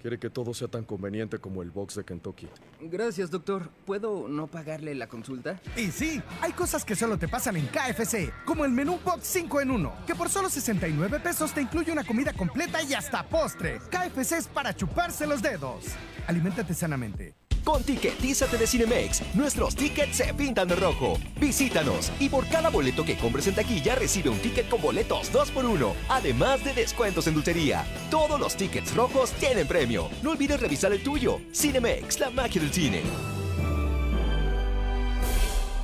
[0.00, 2.48] Quiere que todo sea tan conveniente como el box de Kentucky.
[2.80, 3.68] Gracias, doctor.
[3.84, 5.60] ¿Puedo no pagarle la consulta?
[5.76, 9.60] Y sí, hay cosas que solo te pasan en KFC, como el menú box 5
[9.62, 13.80] en 1, que por solo 69 pesos te incluye una comida completa y hasta postre.
[13.90, 15.84] KFC es para chuparse los dedos.
[16.26, 17.34] Aliméntate sanamente.
[17.66, 21.18] Con Ticketízate de Cinemex, nuestros tickets se pintan de rojo.
[21.40, 25.92] Visítanos y por cada boleto que compres en taquilla recibe un ticket con boletos 2x1,
[26.08, 27.84] además de descuentos en dulcería.
[28.08, 29.85] Todos los tickets rojos tienen premio.
[30.22, 31.40] No olvides revisar el tuyo.
[31.52, 33.02] Cinemex, la magia del cine.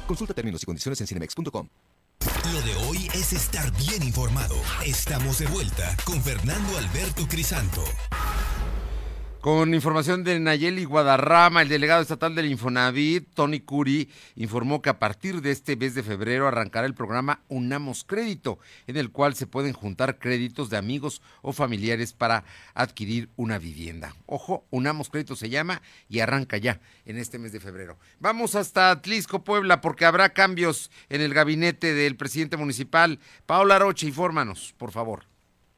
[0.06, 1.68] Consulta términos y condiciones en cinemex.com.
[2.52, 4.54] Lo de hoy es estar bien informado.
[4.84, 7.82] Estamos de vuelta con Fernando Alberto Crisanto.
[9.42, 15.00] Con información de Nayeli Guadarrama, el delegado estatal del Infonavit, Tony Curi, informó que a
[15.00, 19.48] partir de este mes de febrero arrancará el programa Unamos Crédito, en el cual se
[19.48, 24.14] pueden juntar créditos de amigos o familiares para adquirir una vivienda.
[24.26, 27.98] Ojo, Unamos Crédito se llama y arranca ya en este mes de febrero.
[28.20, 33.18] Vamos hasta Atlisco, Puebla, porque habrá cambios en el gabinete del presidente municipal.
[33.46, 35.31] Paola Roche, infórmanos, por favor.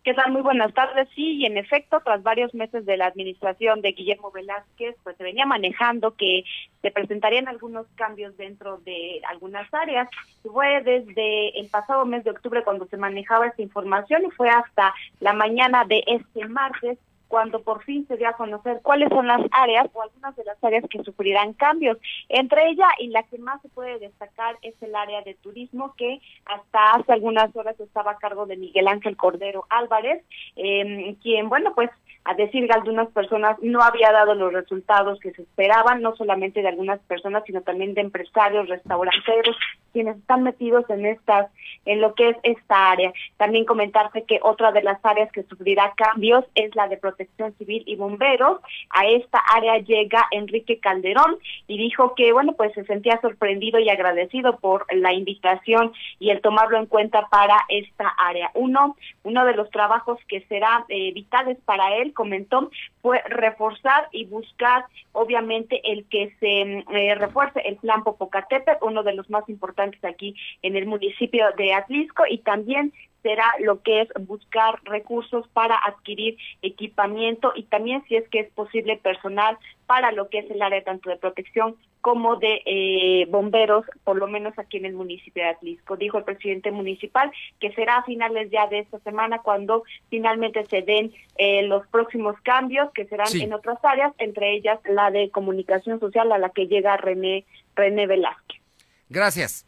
[0.05, 0.33] ¿Qué tal?
[0.33, 1.09] Muy buenas tardes.
[1.15, 5.25] Sí, y en efecto, tras varios meses de la administración de Guillermo Velázquez, pues se
[5.25, 6.45] venía manejando que
[6.83, 10.07] se presentarían algunos cambios dentro de algunas áreas.
[10.43, 14.93] Fue desde el pasado mes de octubre cuando se manejaba esta información y fue hasta
[15.21, 16.99] la mañana de este martes
[17.29, 20.63] cuando por fin se dio a conocer cuáles son las áreas o algunas de las
[20.63, 21.99] áreas que sufrirán cambios.
[22.29, 26.21] Entre ellas, y la que más se puede destacar es el área de turismo, que
[26.47, 30.25] hasta hace algunas horas estaba a cargo de Miguel Ángel Cordero Álvarez,
[30.57, 31.91] eh, quien, bueno, pues
[32.25, 36.63] a decir de algunas personas, no había dado los resultados que se esperaban, no solamente
[36.63, 39.57] de algunas personas, sino también de empresarios, restauranteros,
[39.93, 41.51] quienes están metidos en estas,
[41.85, 43.13] en lo que es esta área.
[43.37, 47.85] También comentarse que otra de las áreas que sufrirá cambios es la de protección civil
[47.87, 48.59] y bomberos.
[48.91, 51.37] A esta área llega Enrique Calderón
[51.69, 56.41] y dijo que, bueno, pues se sentía sorprendido y agradecido por la invitación y el
[56.41, 58.51] tomarlo en cuenta para esta área.
[58.55, 62.71] Uno, uno de los trabajos que será eh, vitales para él comentó
[63.03, 69.15] fue reforzar y buscar, obviamente, el que se eh, refuerce el plan Popocatépetl, uno de
[69.15, 72.93] los más importantes aquí en el municipio de Atlisco, y también
[73.25, 78.53] será lo que es buscar recursos para adquirir equipamiento y también si es que es
[78.53, 79.57] posible personal
[79.87, 84.27] para lo que es el área tanto de protección como de eh, bomberos, por lo
[84.27, 85.97] menos aquí en el municipio de Atlisco.
[85.97, 90.83] Dijo el presidente municipal que será a finales ya de esta semana cuando finalmente se
[90.83, 95.99] den eh, los próximos cambios que serán en otras áreas, entre ellas la de comunicación
[95.99, 98.61] social a la que llega René, René Velázquez.
[99.09, 99.67] Gracias.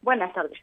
[0.00, 0.58] Buenas tardes.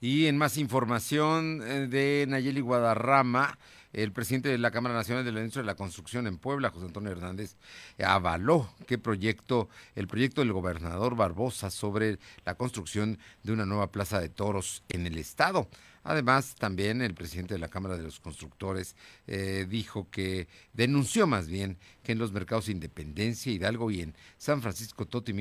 [0.00, 3.58] Y en más información eh, de Nayeli Guadarrama,
[3.92, 7.10] el presidente de la Cámara Nacional de la de la Construcción en Puebla, José Antonio
[7.10, 7.56] Hernández,
[8.04, 14.20] avaló que proyecto, el proyecto del gobernador Barbosa sobre la construcción de una nueva plaza
[14.20, 15.68] de toros en el estado.
[16.08, 18.96] Además, también el presidente de la Cámara de los Constructores
[19.26, 24.62] eh, dijo que denunció más bien que en los mercados Independencia, Hidalgo y en San
[24.62, 25.34] Francisco, Toto y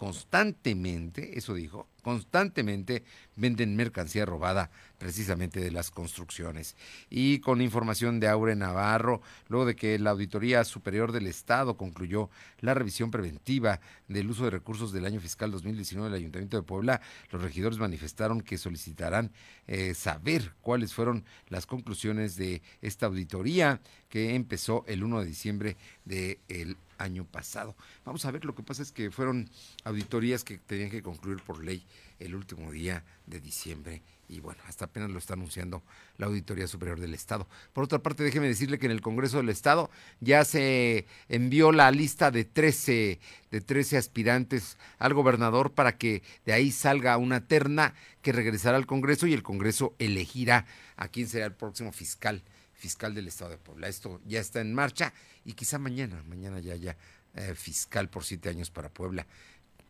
[0.00, 3.04] constantemente, eso dijo, constantemente
[3.36, 6.74] venden mercancía robada precisamente de las construcciones.
[7.10, 12.30] Y con información de Aure Navarro, luego de que la Auditoría Superior del Estado concluyó
[12.60, 17.02] la revisión preventiva del uso de recursos del año fiscal 2019 del Ayuntamiento de Puebla,
[17.30, 19.32] los regidores manifestaron que solicitarán
[19.66, 25.76] eh, saber cuáles fueron las conclusiones de esta auditoría que empezó el 1 de diciembre
[26.04, 27.76] del año pasado.
[28.04, 29.48] Vamos a ver, lo que pasa es que fueron
[29.84, 31.84] auditorías que tenían que concluir por ley
[32.18, 35.82] el último día de diciembre y bueno, hasta apenas lo está anunciando
[36.16, 37.48] la Auditoría Superior del Estado.
[37.72, 41.90] Por otra parte, déjeme decirle que en el Congreso del Estado ya se envió la
[41.90, 43.18] lista de 13,
[43.50, 48.86] de 13 aspirantes al gobernador para que de ahí salga una terna que regresará al
[48.86, 50.64] Congreso y el Congreso elegirá
[50.96, 52.42] a quién será el próximo fiscal
[52.74, 53.88] fiscal del Estado de Puebla.
[53.88, 55.12] Esto ya está en marcha
[55.44, 56.96] y quizá mañana, mañana ya haya
[57.34, 59.26] eh, fiscal por siete años para Puebla.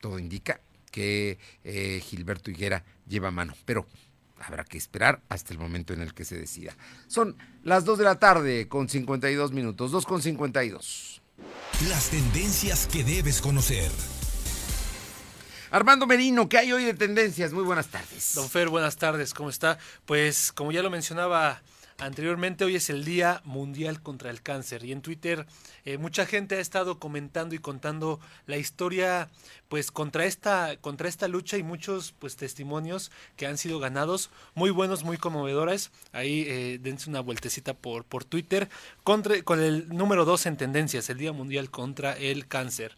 [0.01, 0.61] Todo indica
[0.91, 3.86] que eh, Gilberto Higuera lleva mano, pero
[4.41, 6.76] habrá que esperar hasta el momento en el que se decida.
[7.07, 11.22] Son las 2 de la tarde con 52 minutos, 2 con 52.
[11.88, 13.91] Las tendencias que debes conocer.
[15.70, 17.53] Armando Merino, ¿qué hay hoy de tendencias?
[17.53, 18.32] Muy buenas tardes.
[18.34, 19.78] Don Fer, buenas tardes, ¿cómo está?
[20.05, 21.62] Pues como ya lo mencionaba
[22.01, 25.44] Anteriormente, hoy es el Día Mundial contra el Cáncer y en Twitter
[25.84, 29.28] eh, mucha gente ha estado comentando y contando la historia
[29.68, 34.70] pues contra esta, contra esta lucha y muchos pues testimonios que han sido ganados, muy
[34.70, 35.90] buenos, muy conmovedores.
[36.12, 38.70] Ahí eh, dense una vueltecita por, por Twitter
[39.05, 42.96] contra, con el número 2 en tendencias, el Día Mundial contra el Cáncer.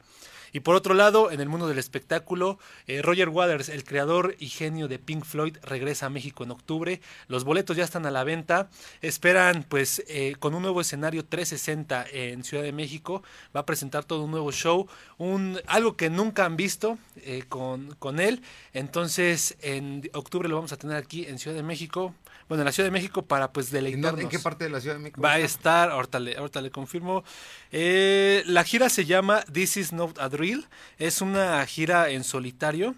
[0.53, 4.49] Y por otro lado, en el mundo del espectáculo, eh, Roger Waters, el creador y
[4.49, 7.01] genio de Pink Floyd, regresa a México en octubre.
[7.29, 8.69] Los boletos ya están a la venta.
[9.01, 13.23] Esperan, pues, eh, con un nuevo escenario 360 en Ciudad de México.
[13.57, 14.87] Va a presentar todo un nuevo show,
[15.19, 18.43] un, algo que nunca han visto eh, con, con él.
[18.75, 22.15] Entonces, en octubre lo vamos a tener aquí en Ciudad de México
[22.53, 24.21] bueno, en la Ciudad de México para pues deleitarnos.
[24.21, 25.21] ¿En qué parte de la Ciudad de México?
[25.23, 27.25] Va a estar, ahorita le, ahorita le confirmo.
[27.71, 30.67] Eh, la gira se llama This Is Not a Drill.
[30.99, 32.95] Es una gira en solitario.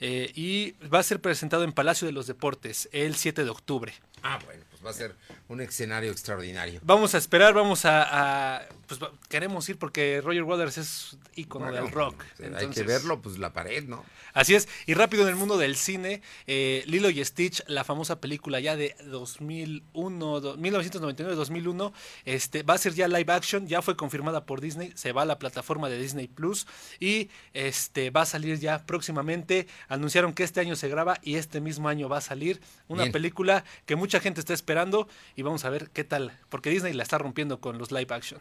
[0.00, 3.94] eh, y va a ser presentado en Palacio de los Deportes el 7 de octubre.
[4.22, 5.14] Ah, bueno, pues va a ser
[5.48, 6.80] un escenario extraordinario.
[6.82, 11.82] Vamos a esperar, vamos a, a- pues queremos ir porque Roger Waters es ícono Bueno,
[11.84, 12.22] del rock.
[12.22, 14.04] Hay que entonces- verlo, pues la pared, ¿no?
[14.32, 18.20] Así es, y rápido en el mundo del cine, eh, Lilo y Stitch, la famosa
[18.20, 21.92] película ya de 2001, do- 1999-2001,
[22.24, 25.24] este, va a ser ya live action, ya fue confirmada por Disney, se va a
[25.24, 26.66] la plataforma de Disney Plus
[27.00, 29.66] y este, va a salir ya próximamente.
[29.88, 33.12] Anunciaron que este año se graba y este mismo año va a salir una Bien.
[33.12, 37.02] película que mucha gente está esperando y vamos a ver qué tal, porque Disney la
[37.02, 38.40] está rompiendo con los live action.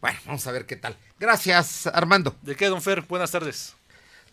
[0.00, 0.96] Bueno, vamos a ver qué tal.
[1.18, 2.36] Gracias, Armando.
[2.42, 3.02] ¿De qué, don Fer?
[3.02, 3.74] Buenas tardes.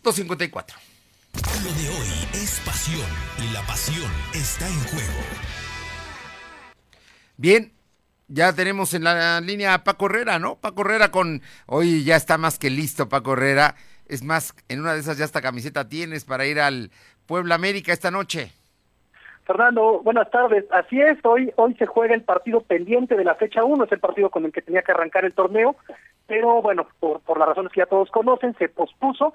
[0.03, 0.77] 254.
[1.63, 3.07] Lo de hoy es pasión
[3.39, 5.23] y la pasión está en juego.
[7.37, 7.73] Bien,
[8.27, 10.57] ya tenemos en la línea a Paco Herrera, ¿no?
[10.59, 11.41] Paco Herrera con.
[11.65, 13.75] Hoy ya está más que listo, Paco Herrera.
[14.05, 16.91] Es más, en una de esas ya esta camiseta tienes para ir al
[17.25, 18.51] Puebla América esta noche.
[19.45, 20.65] Fernando, buenas tardes.
[20.71, 23.99] Así es, hoy hoy se juega el partido pendiente de la fecha 1, es el
[23.99, 25.75] partido con el que tenía que arrancar el torneo,
[26.27, 29.33] pero bueno, por, por las razones que ya todos conocen, se pospuso.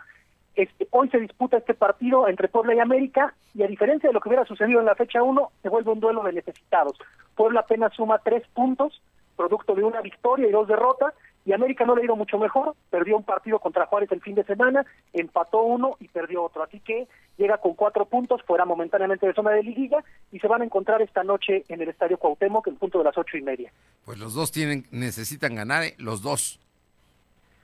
[0.54, 4.20] Este, hoy se disputa este partido entre Puebla y América y a diferencia de lo
[4.20, 6.98] que hubiera sucedido en la fecha 1, se vuelve un duelo de necesitados.
[7.36, 9.00] Puebla apenas suma tres puntos,
[9.36, 11.14] producto de una victoria y dos derrotas,
[11.48, 14.34] y América no le ha ido mucho mejor, perdió un partido contra Juárez el fin
[14.34, 14.84] de semana,
[15.14, 19.52] empató uno y perdió otro, así que llega con cuatro puntos, fuera momentáneamente de zona
[19.52, 22.98] de liguilla, y se van a encontrar esta noche en el Estadio Cuauhtémoc, en punto
[22.98, 23.72] de las ocho y media.
[24.04, 25.94] Pues los dos tienen, necesitan ganar, ¿eh?
[25.96, 26.60] los dos.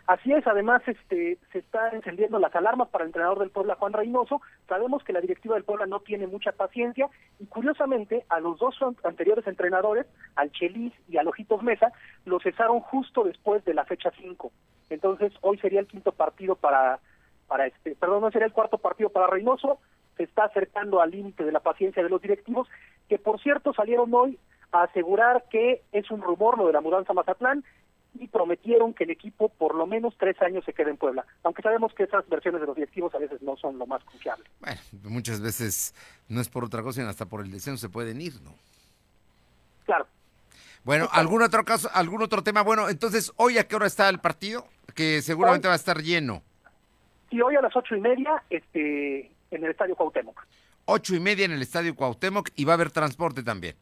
[0.06, 3.94] Así es, además este, se están encendiendo las alarmas para el entrenador del Puebla, Juan
[3.94, 4.42] Reynoso.
[4.68, 8.76] Sabemos que la directiva del Puebla no tiene mucha paciencia y curiosamente a los dos
[8.82, 10.04] an- anteriores entrenadores,
[10.36, 11.90] al Chelis y al Ojitos Mesa,
[12.26, 14.52] los cesaron justo después de la fecha 5.
[14.90, 16.98] Entonces hoy sería el quinto partido para,
[17.48, 19.78] para este, perdón, no sería el cuarto partido para Reynoso.
[20.18, 22.68] Se está acercando al límite de la paciencia de los directivos,
[23.08, 24.38] que por cierto salieron hoy
[24.70, 27.64] a asegurar que es un rumor lo de la mudanza a Mazatlán
[28.14, 31.62] y prometieron que el equipo por lo menos tres años se quede en Puebla, aunque
[31.62, 34.46] sabemos que esas versiones de los directivos a veces no son lo más confiables.
[34.60, 35.94] Bueno, muchas veces
[36.28, 38.54] no es por otra cosa, sino hasta por el descenso se pueden ir, ¿no?
[39.84, 40.06] Claro.
[40.84, 42.62] Bueno, ¿algún otro caso, algún otro tema?
[42.62, 44.66] Bueno, entonces, ¿hoy a qué hora está el partido?
[44.94, 46.42] Que seguramente va a estar lleno.
[47.30, 50.46] Y hoy a las ocho y media este, en el Estadio Cuauhtémoc.
[50.84, 53.76] Ocho y media en el Estadio Cuauhtémoc y va a haber transporte también.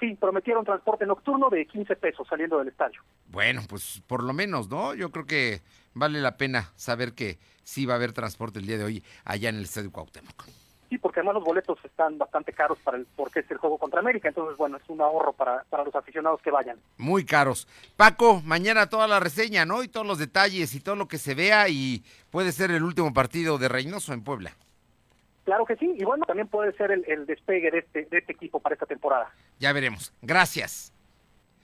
[0.00, 3.02] Sí, prometieron transporte nocturno de 15 pesos saliendo del estadio.
[3.26, 4.94] Bueno, pues por lo menos, ¿no?
[4.94, 5.60] Yo creo que
[5.94, 9.48] vale la pena saber que sí va a haber transporte el día de hoy allá
[9.48, 10.44] en el Estadio Cuauhtémoc.
[10.88, 14.00] Sí, porque además los boletos están bastante caros para el porque es el juego contra
[14.00, 16.78] América, entonces bueno, es un ahorro para, para los aficionados que vayan.
[16.96, 17.68] Muy caros.
[17.96, 19.82] Paco, mañana toda la reseña, ¿no?
[19.82, 23.12] Y todos los detalles y todo lo que se vea y puede ser el último
[23.12, 24.52] partido de Reynoso en Puebla.
[25.48, 28.32] Claro que sí, y bueno, también puede ser el, el despegue de este, de este
[28.34, 29.32] equipo para esta temporada.
[29.58, 30.12] Ya veremos.
[30.20, 30.92] Gracias.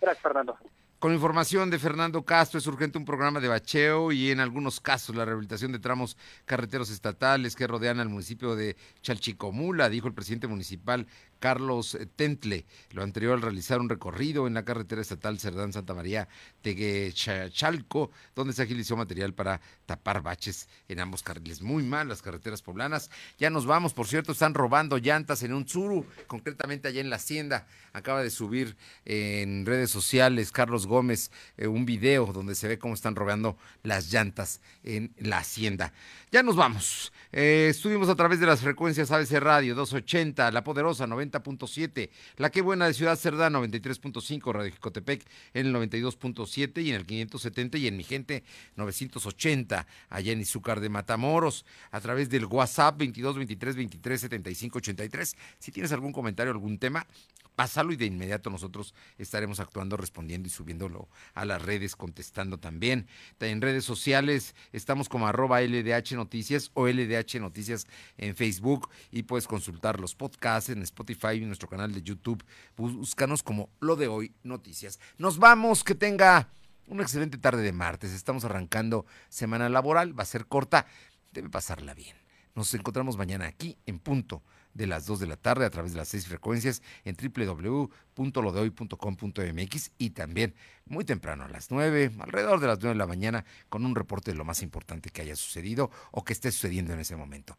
[0.00, 0.56] Gracias, Fernando.
[0.98, 5.14] Con información de Fernando Castro, es urgente un programa de bacheo y en algunos casos
[5.14, 6.16] la rehabilitación de tramos
[6.46, 11.06] carreteros estatales que rodean al municipio de Chalchicomula, dijo el presidente municipal
[11.44, 12.64] Carlos Tentle.
[12.92, 16.26] Lo anterior al realizar un recorrido en la carretera estatal Cerdán Santa María
[16.62, 21.60] Teguechalco, donde se agilizó material para tapar baches en ambos carriles.
[21.60, 23.10] Muy mal las carreteras poblanas.
[23.36, 27.16] Ya nos vamos, por cierto, están robando llantas en un Tsuru, concretamente allá en la
[27.16, 27.66] hacienda.
[27.92, 32.94] Acaba de subir en redes sociales Carlos Gómez eh, un video donde se ve cómo
[32.94, 35.92] están robando las llantas en la hacienda.
[36.32, 37.12] Ya nos vamos.
[37.32, 41.06] Eh, estuvimos a través de las frecuencias ABC Radio 280, La Poderosa
[41.42, 45.24] 90.7, La Qué Buena de Ciudad Cerdán 93.5, Radio Jicotepec
[45.54, 48.44] en el 92.7 y en el 570 y en Mi Gente
[48.76, 55.36] 980, allá en Izúcar de Matamoros, a través del WhatsApp 22 23 23 75 83.
[55.58, 57.06] Si tienes algún comentario, algún tema,
[57.54, 63.06] pásalo y de inmediato nosotros estaremos actuando, respondiendo y subiéndolo a las redes, contestando también.
[63.40, 69.46] En redes sociales estamos como arroba LDH Noticias o LDH Noticias en Facebook y puedes
[69.46, 72.44] consultar los podcasts en Spotify y en nuestro canal de YouTube.
[72.76, 74.98] Búscanos como Lo de Hoy Noticias.
[75.18, 76.48] Nos vamos, que tenga
[76.86, 78.12] una excelente tarde de martes.
[78.12, 80.86] Estamos arrancando semana laboral, va a ser corta,
[81.32, 82.16] debe pasarla bien.
[82.54, 84.42] Nos encontramos mañana aquí en punto
[84.74, 90.10] de las 2 de la tarde a través de las seis frecuencias en www.lodehoy.com.mx y
[90.10, 90.54] también
[90.84, 94.32] muy temprano a las 9, alrededor de las 9 de la mañana, con un reporte
[94.32, 97.56] de lo más importante que haya sucedido o que esté sucediendo en ese momento.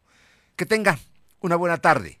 [0.56, 0.98] Que tenga
[1.40, 2.20] una buena tarde.